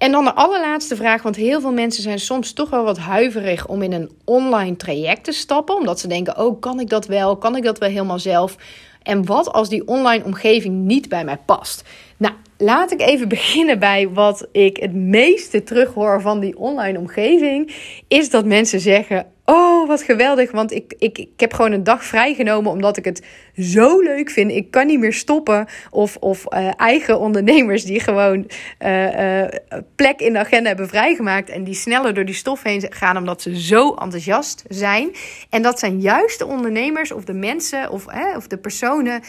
En 0.00 0.12
dan 0.12 0.24
de 0.24 0.34
allerlaatste 0.34 0.96
vraag, 0.96 1.22
want 1.22 1.36
heel 1.36 1.60
veel 1.60 1.72
mensen 1.72 2.02
zijn 2.02 2.18
soms 2.18 2.52
toch 2.52 2.70
wel 2.70 2.84
wat 2.84 2.98
huiverig 2.98 3.66
om 3.66 3.82
in 3.82 3.92
een 3.92 4.10
online 4.24 4.76
traject 4.76 5.24
te 5.24 5.32
stappen, 5.32 5.76
omdat 5.76 6.00
ze 6.00 6.08
denken: 6.08 6.38
oh, 6.38 6.60
kan 6.60 6.80
ik 6.80 6.88
dat 6.88 7.06
wel? 7.06 7.36
Kan 7.36 7.56
ik 7.56 7.62
dat 7.62 7.78
wel 7.78 7.88
helemaal 7.88 8.18
zelf? 8.18 8.56
En 9.02 9.26
wat 9.26 9.52
als 9.52 9.68
die 9.68 9.86
online 9.86 10.24
omgeving 10.24 10.74
niet 10.74 11.08
bij 11.08 11.24
mij 11.24 11.36
past? 11.36 11.84
Nou, 12.16 12.34
laat 12.58 12.92
ik 12.92 13.00
even 13.00 13.28
beginnen 13.38 13.78
bij 13.78 14.08
wat 14.08 14.48
ik 14.52 14.76
het 14.76 14.94
meeste 14.94 15.62
terughoor 15.62 16.20
van 16.20 16.40
die 16.40 16.58
online 16.58 16.98
omgeving. 16.98 17.74
Is 18.08 18.30
dat 18.30 18.44
mensen 18.44 18.80
zeggen: 18.80 19.26
Oh, 19.50 19.88
wat 19.88 20.02
geweldig. 20.02 20.50
Want 20.50 20.72
ik, 20.72 20.94
ik, 20.98 21.18
ik 21.18 21.40
heb 21.40 21.52
gewoon 21.52 21.72
een 21.72 21.84
dag 21.84 22.04
vrijgenomen 22.04 22.70
omdat 22.70 22.96
ik 22.96 23.04
het 23.04 23.26
zo 23.56 24.00
leuk 24.00 24.30
vind. 24.30 24.50
Ik 24.50 24.70
kan 24.70 24.86
niet 24.86 24.98
meer 24.98 25.12
stoppen. 25.12 25.66
Of, 25.90 26.16
of 26.16 26.44
uh, 26.48 26.70
eigen 26.76 27.18
ondernemers 27.18 27.84
die 27.84 28.00
gewoon 28.00 28.50
uh, 28.78 29.40
uh, 29.42 29.48
plek 29.94 30.20
in 30.20 30.32
de 30.32 30.38
agenda 30.38 30.68
hebben 30.68 30.88
vrijgemaakt. 30.88 31.48
En 31.48 31.64
die 31.64 31.74
sneller 31.74 32.14
door 32.14 32.24
die 32.24 32.34
stof 32.34 32.62
heen 32.62 32.86
gaan 32.88 33.16
omdat 33.16 33.42
ze 33.42 33.60
zo 33.60 33.94
enthousiast 33.94 34.64
zijn. 34.68 35.10
En 35.48 35.62
dat 35.62 35.78
zijn 35.78 36.00
juist 36.00 36.38
de 36.38 36.46
ondernemers 36.46 37.12
of 37.12 37.24
de 37.24 37.34
mensen 37.34 37.90
of, 37.90 38.06
of 38.36 38.46
de 38.46 38.58
personen 38.58 39.22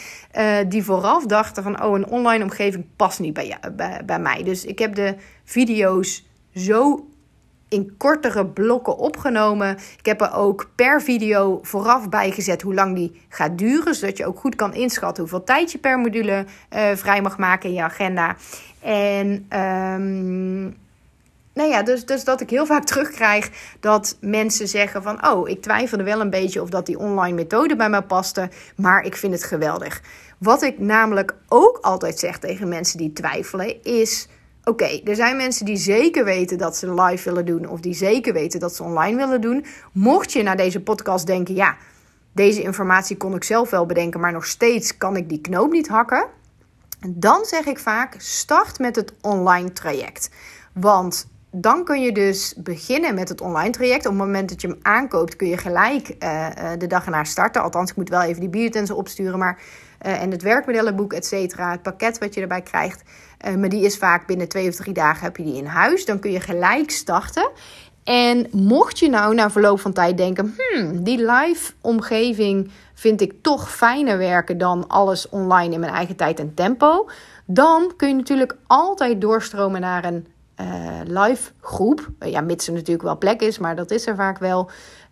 die 0.68 0.82
vooraf 0.82 1.26
dachten 1.26 1.62
van... 1.62 1.82
Oh, 1.82 1.96
een 1.96 2.08
online 2.08 2.44
omgeving 2.44 2.84
past 2.96 3.20
niet 3.20 3.32
bij, 3.32 3.56
bij, 3.76 4.00
bij 4.04 4.18
mij. 4.18 4.42
Dus 4.42 4.64
ik 4.64 4.78
heb 4.78 4.94
de 4.94 5.14
video's 5.44 6.24
zo 6.54 7.06
in 7.72 7.94
kortere 7.96 8.46
blokken 8.46 8.96
opgenomen. 8.96 9.76
Ik 9.98 10.06
heb 10.06 10.20
er 10.20 10.32
ook 10.34 10.70
per 10.74 11.02
video 11.02 11.58
vooraf 11.62 12.08
bij 12.08 12.30
gezet 12.30 12.62
hoe 12.62 12.74
lang 12.74 12.94
die 12.94 13.22
gaat 13.28 13.58
duren. 13.58 13.94
Zodat 13.94 14.16
je 14.16 14.26
ook 14.26 14.38
goed 14.38 14.54
kan 14.54 14.74
inschatten 14.74 15.22
hoeveel 15.22 15.44
tijd 15.44 15.72
je 15.72 15.78
per 15.78 15.98
module 15.98 16.44
uh, 16.74 16.90
vrij 16.94 17.22
mag 17.22 17.38
maken 17.38 17.68
in 17.68 17.74
je 17.74 17.82
agenda. 17.82 18.36
En 18.80 19.46
um, 19.58 20.80
nou 21.54 21.70
ja, 21.70 21.82
dus, 21.82 22.06
dus 22.06 22.24
dat 22.24 22.40
ik 22.40 22.50
heel 22.50 22.66
vaak 22.66 22.84
terugkrijg 22.92 23.50
dat 23.80 24.16
mensen 24.20 24.68
zeggen 24.68 25.02
van... 25.02 25.26
oh, 25.26 25.48
ik 25.48 25.62
twijfelde 25.62 26.04
wel 26.04 26.20
een 26.20 26.30
beetje 26.30 26.62
of 26.62 26.68
dat 26.68 26.86
die 26.86 26.98
online 26.98 27.34
methode 27.34 27.76
bij 27.76 27.88
mij 27.88 28.02
paste... 28.02 28.48
maar 28.76 29.02
ik 29.02 29.16
vind 29.16 29.32
het 29.32 29.44
geweldig. 29.44 30.02
Wat 30.38 30.62
ik 30.62 30.78
namelijk 30.78 31.34
ook 31.48 31.78
altijd 31.80 32.18
zeg 32.18 32.38
tegen 32.38 32.68
mensen 32.68 32.98
die 32.98 33.12
twijfelen 33.12 33.82
is 33.82 34.28
Oké, 34.64 35.00
er 35.04 35.16
zijn 35.16 35.36
mensen 35.36 35.64
die 35.64 35.76
zeker 35.76 36.24
weten 36.24 36.58
dat 36.58 36.76
ze 36.76 36.94
live 36.94 37.28
willen 37.28 37.46
doen 37.46 37.68
of 37.68 37.80
die 37.80 37.94
zeker 37.94 38.32
weten 38.32 38.60
dat 38.60 38.74
ze 38.74 38.82
online 38.82 39.16
willen 39.16 39.40
doen. 39.40 39.64
Mocht 39.92 40.32
je 40.32 40.42
naar 40.42 40.56
deze 40.56 40.80
podcast 40.80 41.26
denken, 41.26 41.54
ja, 41.54 41.76
deze 42.32 42.62
informatie 42.62 43.16
kon 43.16 43.34
ik 43.34 43.44
zelf 43.44 43.70
wel 43.70 43.86
bedenken, 43.86 44.20
maar 44.20 44.32
nog 44.32 44.46
steeds 44.46 44.96
kan 44.96 45.16
ik 45.16 45.28
die 45.28 45.40
knoop 45.40 45.72
niet 45.72 45.88
hakken. 45.88 46.26
Dan 47.08 47.44
zeg 47.44 47.64
ik 47.64 47.78
vaak: 47.78 48.14
start 48.18 48.78
met 48.78 48.96
het 48.96 49.14
online 49.20 49.72
traject. 49.72 50.30
Want 50.72 51.28
dan 51.54 51.84
kun 51.84 52.02
je 52.02 52.12
dus 52.12 52.54
beginnen 52.56 53.14
met 53.14 53.28
het 53.28 53.40
online 53.40 53.70
traject. 53.70 54.06
Op 54.06 54.12
het 54.12 54.20
moment 54.20 54.48
dat 54.48 54.60
je 54.60 54.68
hem 54.68 54.78
aankoopt, 54.82 55.36
kun 55.36 55.48
je 55.48 55.56
gelijk 55.56 56.14
uh, 56.18 56.46
de 56.78 56.86
dag 56.86 57.04
erna 57.04 57.24
starten. 57.24 57.62
Althans, 57.62 57.90
ik 57.90 57.96
moet 57.96 58.08
wel 58.08 58.22
even 58.22 58.40
die 58.40 58.48
biotensen 58.48 58.96
opsturen. 58.96 59.38
Maar, 59.38 59.58
uh, 60.06 60.22
en 60.22 60.30
het 60.30 60.42
werkmodellenboek, 60.42 61.12
et 61.12 61.26
cetera. 61.26 61.70
Het 61.70 61.82
pakket 61.82 62.18
wat 62.18 62.34
je 62.34 62.40
erbij 62.40 62.62
krijgt. 62.62 63.02
Maar 63.58 63.68
die 63.68 63.84
is 63.84 63.98
vaak 63.98 64.26
binnen 64.26 64.48
twee 64.48 64.68
of 64.68 64.74
drie 64.74 64.94
dagen 64.94 65.24
heb 65.24 65.36
je 65.36 65.44
die 65.44 65.56
in 65.56 65.66
huis. 65.66 66.04
Dan 66.04 66.18
kun 66.18 66.30
je 66.30 66.40
gelijk 66.40 66.90
starten. 66.90 67.50
En 68.04 68.46
mocht 68.50 68.98
je 68.98 69.08
nou 69.08 69.34
na 69.34 69.50
verloop 69.50 69.80
van 69.80 69.92
tijd 69.92 70.16
denken: 70.16 70.54
hmm, 70.56 71.04
die 71.04 71.18
live 71.18 71.72
omgeving 71.80 72.70
vind 72.94 73.20
ik 73.20 73.32
toch 73.42 73.72
fijner 73.74 74.18
werken 74.18 74.58
dan 74.58 74.88
alles 74.88 75.28
online 75.28 75.74
in 75.74 75.80
mijn 75.80 75.92
eigen 75.92 76.16
tijd 76.16 76.38
en 76.38 76.54
tempo. 76.54 77.08
Dan 77.46 77.92
kun 77.96 78.08
je 78.08 78.14
natuurlijk 78.14 78.56
altijd 78.66 79.20
doorstromen 79.20 79.80
naar 79.80 80.04
een 80.04 80.26
uh, 80.62 81.24
live 81.24 81.50
groep. 81.60 82.08
ja, 82.18 82.40
mits 82.40 82.66
er 82.66 82.72
natuurlijk 82.72 83.02
wel 83.02 83.18
plek 83.18 83.40
is, 83.40 83.58
maar 83.58 83.76
dat 83.76 83.90
is 83.90 84.06
er 84.06 84.14
vaak 84.14 84.38
wel. 84.38 84.70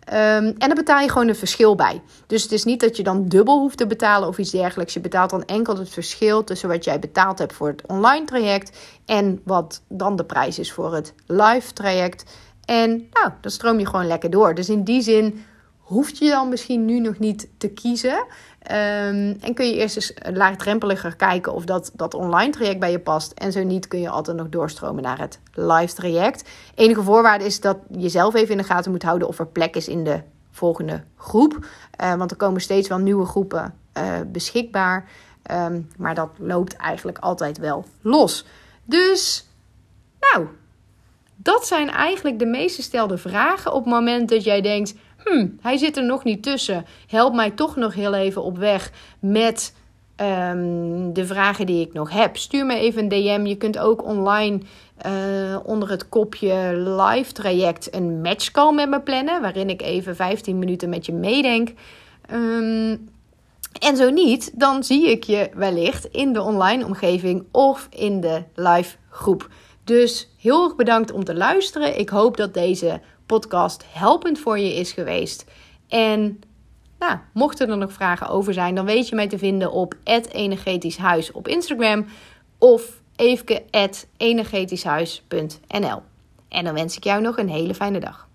Um, 0.09 0.15
en 0.17 0.55
dan 0.57 0.73
betaal 0.73 0.99
je 0.99 1.09
gewoon 1.09 1.27
een 1.27 1.35
verschil 1.35 1.75
bij. 1.75 2.01
Dus 2.27 2.43
het 2.43 2.51
is 2.51 2.63
niet 2.63 2.79
dat 2.79 2.97
je 2.97 3.03
dan 3.03 3.27
dubbel 3.27 3.59
hoeft 3.59 3.77
te 3.77 3.87
betalen 3.87 4.27
of 4.27 4.37
iets 4.37 4.51
dergelijks. 4.51 4.93
Je 4.93 4.99
betaalt 4.99 5.29
dan 5.29 5.45
enkel 5.45 5.77
het 5.77 5.89
verschil 5.89 6.43
tussen 6.43 6.69
wat 6.69 6.83
jij 6.83 6.99
betaald 6.99 7.39
hebt 7.39 7.53
voor 7.53 7.67
het 7.67 7.83
online 7.87 8.25
traject 8.25 8.77
en 9.05 9.41
wat 9.43 9.81
dan 9.87 10.15
de 10.15 10.25
prijs 10.25 10.59
is 10.59 10.71
voor 10.71 10.93
het 10.93 11.13
live 11.25 11.73
traject. 11.73 12.23
En 12.65 12.89
nou, 12.89 13.31
dan 13.41 13.51
stroom 13.51 13.79
je 13.79 13.85
gewoon 13.85 14.07
lekker 14.07 14.29
door. 14.29 14.55
Dus 14.55 14.69
in 14.69 14.83
die 14.83 15.01
zin 15.01 15.45
hoeft 15.91 16.17
je 16.17 16.29
dan 16.29 16.49
misschien 16.49 16.85
nu 16.85 16.99
nog 16.99 17.19
niet 17.19 17.49
te 17.57 17.69
kiezen. 17.69 18.25
Ehm, 18.61 19.35
en 19.41 19.53
kun 19.53 19.67
je 19.67 19.75
eerst 19.75 19.95
eens 19.95 20.13
laagdrempeliger 20.33 21.15
kijken 21.15 21.53
of 21.53 21.65
dat, 21.65 21.91
dat 21.95 22.13
online 22.13 22.51
traject 22.51 22.79
bij 22.79 22.91
je 22.91 22.99
past. 22.99 23.31
En 23.31 23.51
zo 23.51 23.63
niet 23.63 23.87
kun 23.87 23.99
je 23.99 24.09
altijd 24.09 24.37
nog 24.37 24.49
doorstromen 24.49 25.03
naar 25.03 25.19
het 25.19 25.39
live 25.53 25.93
traject. 25.93 26.49
Enige 26.75 27.03
voorwaarde 27.03 27.45
is 27.45 27.59
dat 27.59 27.77
je 27.97 28.09
zelf 28.09 28.33
even 28.33 28.51
in 28.51 28.57
de 28.57 28.63
gaten 28.63 28.91
moet 28.91 29.03
houden 29.03 29.27
of 29.27 29.39
er 29.39 29.47
plek 29.47 29.75
is 29.75 29.87
in 29.87 30.03
de 30.03 30.21
volgende 30.51 31.03
groep. 31.17 31.65
Uh, 32.01 32.15
want 32.15 32.31
er 32.31 32.37
komen 32.37 32.61
steeds 32.61 32.87
wel 32.87 32.97
nieuwe 32.97 33.25
groepen 33.25 33.73
uh, 33.97 34.03
beschikbaar. 34.27 35.09
Um, 35.51 35.89
maar 35.97 36.15
dat 36.15 36.29
loopt 36.37 36.75
eigenlijk 36.75 37.17
altijd 37.17 37.57
wel 37.57 37.85
los. 38.01 38.45
Dus, 38.83 39.47
nou, 40.19 40.47
dat 41.35 41.67
zijn 41.67 41.89
eigenlijk 41.89 42.39
de 42.39 42.45
meest 42.45 42.75
gestelde 42.75 43.17
vragen 43.17 43.73
op 43.73 43.83
het 43.83 43.93
moment 43.93 44.29
dat 44.29 44.43
jij 44.43 44.61
denkt: 44.61 44.93
hmm, 45.23 45.57
hij 45.61 45.77
zit 45.77 45.97
er 45.97 46.05
nog 46.05 46.23
niet 46.23 46.43
tussen. 46.43 46.85
Help 47.07 47.33
mij 47.33 47.51
toch 47.51 47.75
nog 47.75 47.93
heel 47.93 48.13
even 48.13 48.43
op 48.43 48.57
weg 48.57 48.91
met 49.19 49.73
um, 50.21 51.13
de 51.13 51.25
vragen 51.25 51.65
die 51.65 51.85
ik 51.85 51.93
nog 51.93 52.11
heb. 52.11 52.37
Stuur 52.37 52.65
me 52.65 52.75
even 52.75 53.03
een 53.03 53.09
DM. 53.09 53.45
Je 53.45 53.55
kunt 53.55 53.77
ook 53.77 54.05
online 54.05 54.59
uh, 55.05 55.57
onder 55.63 55.89
het 55.89 56.09
kopje 56.09 56.73
live 56.75 57.31
traject 57.31 57.95
een 57.95 58.21
matchcall 58.21 58.73
met 58.73 58.89
me 58.89 59.01
plannen, 59.01 59.41
waarin 59.41 59.69
ik 59.69 59.81
even 59.81 60.15
15 60.15 60.59
minuten 60.59 60.89
met 60.89 61.05
je 61.05 61.13
meedenk. 61.13 61.69
Um, 62.33 63.09
en 63.79 63.97
zo 63.97 64.09
niet, 64.09 64.59
dan 64.59 64.83
zie 64.83 65.09
ik 65.09 65.23
je 65.23 65.49
wellicht 65.53 66.05
in 66.05 66.33
de 66.33 66.41
online 66.41 66.85
omgeving 66.85 67.43
of 67.51 67.87
in 67.89 68.21
de 68.21 68.43
live 68.55 68.95
groep. 69.09 69.49
Dus 69.83 70.29
heel 70.37 70.63
erg 70.63 70.75
bedankt 70.75 71.11
om 71.11 71.23
te 71.23 71.35
luisteren. 71.35 71.99
Ik 71.99 72.09
hoop 72.09 72.37
dat 72.37 72.53
deze 72.53 73.01
podcast 73.37 73.85
helpend 73.87 74.39
voor 74.39 74.59
je 74.59 74.75
is 74.75 74.91
geweest. 74.91 75.45
En 75.87 76.41
nou, 76.99 77.17
mochten 77.33 77.69
er 77.69 77.77
nog 77.77 77.93
vragen 77.93 78.27
over 78.27 78.53
zijn, 78.53 78.75
dan 78.75 78.85
weet 78.85 79.09
je 79.09 79.15
mij 79.15 79.27
te 79.27 79.37
vinden 79.37 79.71
op 79.71 79.95
energetisch 80.31 80.97
huis 80.97 81.31
op 81.31 81.47
Instagram 81.47 82.05
of 82.57 83.01
evenke.energetischhuis.nl. 83.15 86.01
En 86.49 86.63
dan 86.63 86.73
wens 86.73 86.97
ik 86.97 87.03
jou 87.03 87.21
nog 87.21 87.37
een 87.37 87.49
hele 87.49 87.73
fijne 87.73 87.99
dag. 87.99 88.29